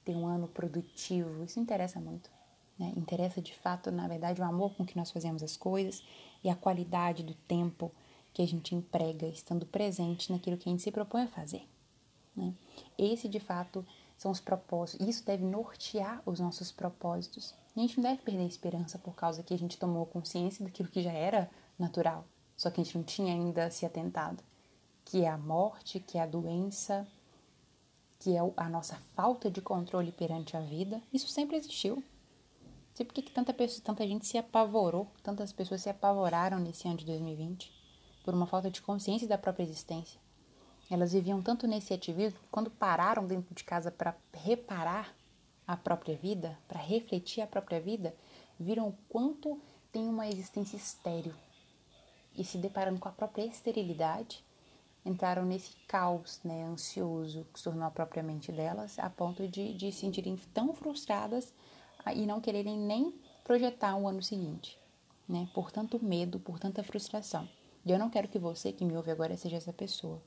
ter 0.03 0.15
um 0.15 0.25
ano 0.25 0.47
produtivo, 0.47 1.43
isso 1.43 1.59
interessa 1.59 1.99
muito. 1.99 2.29
Né? 2.77 2.93
Interessa 2.95 3.41
de 3.41 3.55
fato, 3.55 3.89
na 3.89 4.07
verdade, 4.07 4.41
o 4.41 4.43
amor 4.43 4.75
com 4.75 4.85
que 4.85 4.97
nós 4.97 5.09
fazemos 5.09 5.41
as 5.41 5.55
coisas 5.55 6.03
e 6.45 6.49
a 6.49 6.55
qualidade 6.55 7.23
do 7.23 7.33
tempo 7.33 7.91
que 8.31 8.39
a 8.39 8.47
gente 8.47 8.75
emprega 8.75 9.25
estando 9.25 9.65
presente 9.65 10.31
naquilo 10.31 10.57
que 10.57 10.69
a 10.69 10.71
gente 10.71 10.83
se 10.83 10.91
propõe 10.91 11.23
a 11.23 11.27
fazer. 11.27 11.67
Né? 12.35 12.53
Esse, 12.95 13.27
de 13.27 13.39
fato, 13.39 13.83
são 14.15 14.29
os 14.29 14.39
propósitos. 14.39 15.07
Isso 15.07 15.25
deve 15.25 15.43
nortear 15.43 16.21
os 16.23 16.39
nossos 16.39 16.71
propósitos. 16.71 17.55
A 17.75 17.79
gente 17.79 17.97
não 17.97 18.03
deve 18.03 18.21
perder 18.21 18.43
a 18.43 18.47
esperança 18.47 18.99
por 18.99 19.15
causa 19.15 19.41
que 19.41 19.55
a 19.55 19.57
gente 19.57 19.79
tomou 19.79 20.05
consciência 20.05 20.63
daquilo 20.63 20.87
que 20.87 21.01
já 21.01 21.11
era 21.11 21.49
natural, 21.79 22.23
só 22.55 22.69
que 22.69 22.79
a 22.79 22.83
gente 22.83 22.95
não 22.95 23.03
tinha 23.03 23.33
ainda 23.33 23.71
se 23.71 23.83
atentado, 23.83 24.43
que 25.03 25.23
é 25.23 25.27
a 25.27 25.37
morte, 25.37 25.99
que 25.99 26.19
é 26.19 26.21
a 26.21 26.27
doença, 26.27 27.07
que 28.19 28.37
é 28.37 28.39
a 28.55 28.69
nossa 28.69 28.95
falta 29.15 29.49
de 29.49 29.61
controle 29.61 30.11
perante 30.11 30.55
a 30.55 30.61
vida. 30.61 31.01
Isso 31.11 31.27
sempre 31.27 31.57
existiu. 31.57 32.03
Sei 32.95 33.05
por 33.05 33.13
que 33.13 33.21
tanta, 33.23 33.53
pessoa, 33.53 33.83
tanta 33.83 34.07
gente 34.07 34.25
se 34.25 34.37
apavorou, 34.37 35.11
tantas 35.21 35.51
pessoas 35.51 35.81
se 35.81 35.89
apavoraram 35.89 36.59
nesse 36.59 36.87
ano 36.87 36.95
de 36.95 37.05
2020 37.05 37.69
por 38.23 38.33
uma 38.33 38.47
falta 38.47 38.71
de 38.71 38.81
consciência 38.81 39.27
da 39.27 39.37
própria 39.37 39.65
existência. 39.65 40.17
Elas 40.89 41.11
viviam 41.11 41.41
tanto 41.41 41.67
nesse 41.67 41.93
ativismo 41.93 42.39
que, 42.39 42.47
quando 42.49 42.71
pararam 42.71 43.27
dentro 43.27 43.53
de 43.53 43.65
casa 43.65 43.91
para 43.91 44.15
reparar 44.33 45.13
a 45.67 45.75
própria 45.75 46.15
vida, 46.15 46.57
para 46.69 46.79
refletir 46.79 47.41
a 47.41 47.47
própria 47.47 47.81
vida, 47.81 48.15
viram 48.57 48.87
o 48.87 48.97
quanto 49.09 49.59
tem 49.91 50.07
uma 50.07 50.29
existência 50.29 50.77
estéril. 50.77 51.33
E 52.33 52.45
se 52.45 52.57
deparando 52.57 53.01
com 53.01 53.09
a 53.09 53.11
própria 53.11 53.45
esterilidade, 53.45 54.41
entraram 55.05 55.43
nesse 55.43 55.75
caos 55.85 56.39
né, 56.45 56.63
ansioso 56.63 57.45
que 57.51 57.59
se 57.59 57.65
tornou 57.65 57.83
a 57.83 57.91
própria 57.91 58.23
mente 58.23 58.53
delas, 58.53 58.97
a 58.99 59.09
ponto 59.09 59.45
de, 59.49 59.73
de 59.73 59.91
se 59.91 59.99
sentirem 59.99 60.37
tão 60.53 60.73
frustradas 60.73 61.53
e 62.13 62.25
não 62.25 62.41
quererem 62.41 62.77
nem 62.77 63.13
projetar 63.43 63.95
o 63.95 64.07
ano 64.07 64.21
seguinte, 64.21 64.77
né, 65.27 65.47
por 65.53 65.71
tanto 65.71 66.03
medo, 66.03 66.39
por 66.39 66.59
tanta 66.59 66.83
frustração. 66.83 67.47
E 67.85 67.91
eu 67.91 67.99
não 67.99 68.09
quero 68.09 68.27
que 68.27 68.39
você 68.39 68.71
que 68.71 68.83
me 68.83 68.97
ouve 68.97 69.11
agora 69.11 69.37
seja 69.37 69.57
essa 69.57 69.71
pessoa. 69.71 70.21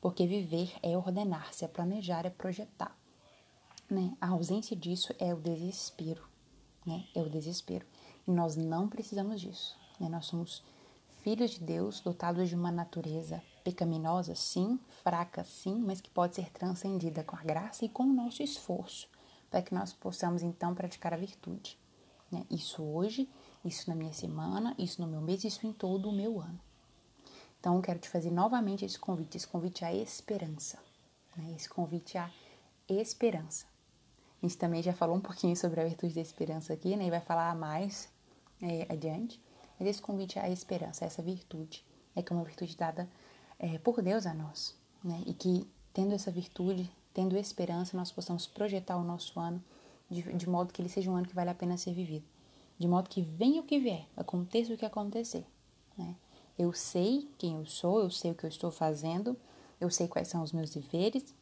Porque 0.00 0.26
viver 0.26 0.72
é 0.82 0.96
ordenar-se, 0.96 1.64
é 1.64 1.68
planejar, 1.68 2.26
é 2.26 2.30
projetar. 2.30 2.96
Né? 3.88 4.16
A 4.20 4.28
ausência 4.28 4.76
disso 4.76 5.14
é 5.18 5.32
o 5.32 5.40
desespero. 5.40 6.28
Né? 6.84 7.04
É 7.14 7.20
o 7.22 7.30
desespero. 7.30 7.86
E 8.26 8.30
nós 8.32 8.56
não 8.56 8.88
precisamos 8.88 9.40
disso. 9.40 9.76
Né? 10.00 10.08
Nós 10.08 10.26
somos 10.26 10.64
filhos 11.22 11.52
de 11.52 11.60
Deus, 11.60 12.00
dotados 12.00 12.48
de 12.48 12.54
uma 12.54 12.72
natureza 12.72 13.42
pecaminosa, 13.64 14.34
sim, 14.34 14.78
fraca, 15.02 15.42
sim, 15.42 15.76
mas 15.78 16.00
que 16.00 16.10
pode 16.10 16.36
ser 16.36 16.50
transcendida 16.52 17.24
com 17.24 17.34
a 17.34 17.42
graça 17.42 17.84
e 17.84 17.88
com 17.88 18.04
o 18.04 18.12
nosso 18.12 18.42
esforço, 18.42 19.08
para 19.50 19.62
que 19.62 19.74
nós 19.74 19.92
possamos 19.92 20.42
então 20.42 20.74
praticar 20.74 21.12
a 21.12 21.16
virtude. 21.16 21.78
Né? 22.30 22.44
Isso 22.50 22.82
hoje, 22.82 23.28
isso 23.64 23.88
na 23.88 23.96
minha 23.96 24.12
semana, 24.12 24.74
isso 24.78 25.00
no 25.00 25.06
meu 25.06 25.20
mês, 25.20 25.44
isso 25.44 25.66
em 25.66 25.72
todo 25.72 26.08
o 26.08 26.12
meu 26.12 26.40
ano. 26.40 26.60
Então, 27.58 27.80
quero 27.80 27.98
te 27.98 28.08
fazer 28.08 28.30
novamente 28.30 28.84
esse 28.84 28.98
convite, 28.98 29.36
esse 29.36 29.46
convite 29.46 29.84
à 29.84 29.92
esperança, 29.92 30.78
né? 31.36 31.52
esse 31.56 31.68
convite 31.68 32.16
à 32.16 32.30
esperança. 32.88 33.66
A 34.42 34.46
gente 34.46 34.58
também 34.58 34.82
já 34.82 34.92
falou 34.92 35.16
um 35.16 35.20
pouquinho 35.20 35.56
sobre 35.56 35.80
a 35.80 35.84
virtude 35.84 36.14
da 36.14 36.20
esperança 36.20 36.72
aqui, 36.72 36.94
né? 36.94 37.06
E 37.06 37.10
vai 37.10 37.20
falar 37.20 37.54
mais 37.56 38.08
é, 38.60 38.86
adiante. 38.88 39.42
Mas 39.78 39.88
esse 39.88 40.02
convite 40.02 40.38
à 40.38 40.48
esperança, 40.48 41.04
essa 41.04 41.22
virtude, 41.22 41.84
é 42.14 42.22
que 42.22 42.32
é 42.32 42.36
uma 42.36 42.44
virtude 42.44 42.76
dada 42.76 43.08
é, 43.58 43.78
por 43.78 44.02
Deus 44.02 44.26
a 44.26 44.34
nós, 44.34 44.76
né? 45.02 45.22
E 45.26 45.34
que, 45.34 45.66
tendo 45.92 46.14
essa 46.14 46.30
virtude, 46.30 46.90
tendo 47.16 47.34
esperança, 47.38 47.96
nós 47.96 48.12
possamos 48.12 48.46
projetar 48.46 48.94
o 48.98 49.02
nosso 49.02 49.40
ano 49.40 49.64
de, 50.10 50.22
de 50.34 50.46
modo 50.46 50.70
que 50.70 50.82
ele 50.82 50.88
seja 50.90 51.10
um 51.10 51.16
ano 51.16 51.26
que 51.26 51.34
vale 51.34 51.48
a 51.48 51.54
pena 51.54 51.78
ser 51.78 51.94
vivido. 51.94 52.26
De 52.78 52.86
modo 52.86 53.08
que 53.08 53.22
venha 53.22 53.62
o 53.62 53.64
que 53.64 53.78
vier, 53.78 54.06
aconteça 54.14 54.74
o 54.74 54.76
que 54.76 54.84
acontecer, 54.84 55.46
né? 55.96 56.14
Eu 56.58 56.74
sei 56.74 57.26
quem 57.38 57.54
eu 57.54 57.64
sou, 57.64 58.00
eu 58.00 58.10
sei 58.10 58.32
o 58.32 58.34
que 58.34 58.44
eu 58.44 58.50
estou 58.50 58.70
fazendo, 58.70 59.34
eu 59.80 59.90
sei 59.90 60.06
quais 60.06 60.28
são 60.28 60.42
os 60.42 60.52
meus 60.52 60.68
deveres 60.68 61.34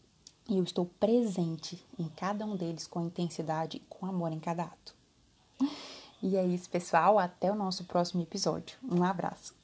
e 0.48 0.58
eu 0.58 0.62
estou 0.62 0.86
presente 0.86 1.84
em 1.98 2.08
cada 2.08 2.46
um 2.46 2.54
deles 2.54 2.86
com 2.86 3.04
intensidade 3.04 3.78
e 3.78 3.80
com 3.80 4.06
amor 4.06 4.30
em 4.30 4.38
cada 4.38 4.62
ato. 4.62 4.94
E 6.22 6.38
é 6.38 6.46
isso, 6.46 6.70
pessoal. 6.70 7.18
Até 7.18 7.52
o 7.52 7.54
nosso 7.54 7.84
próximo 7.84 8.22
episódio. 8.22 8.78
Um 8.82 9.04
abraço. 9.04 9.63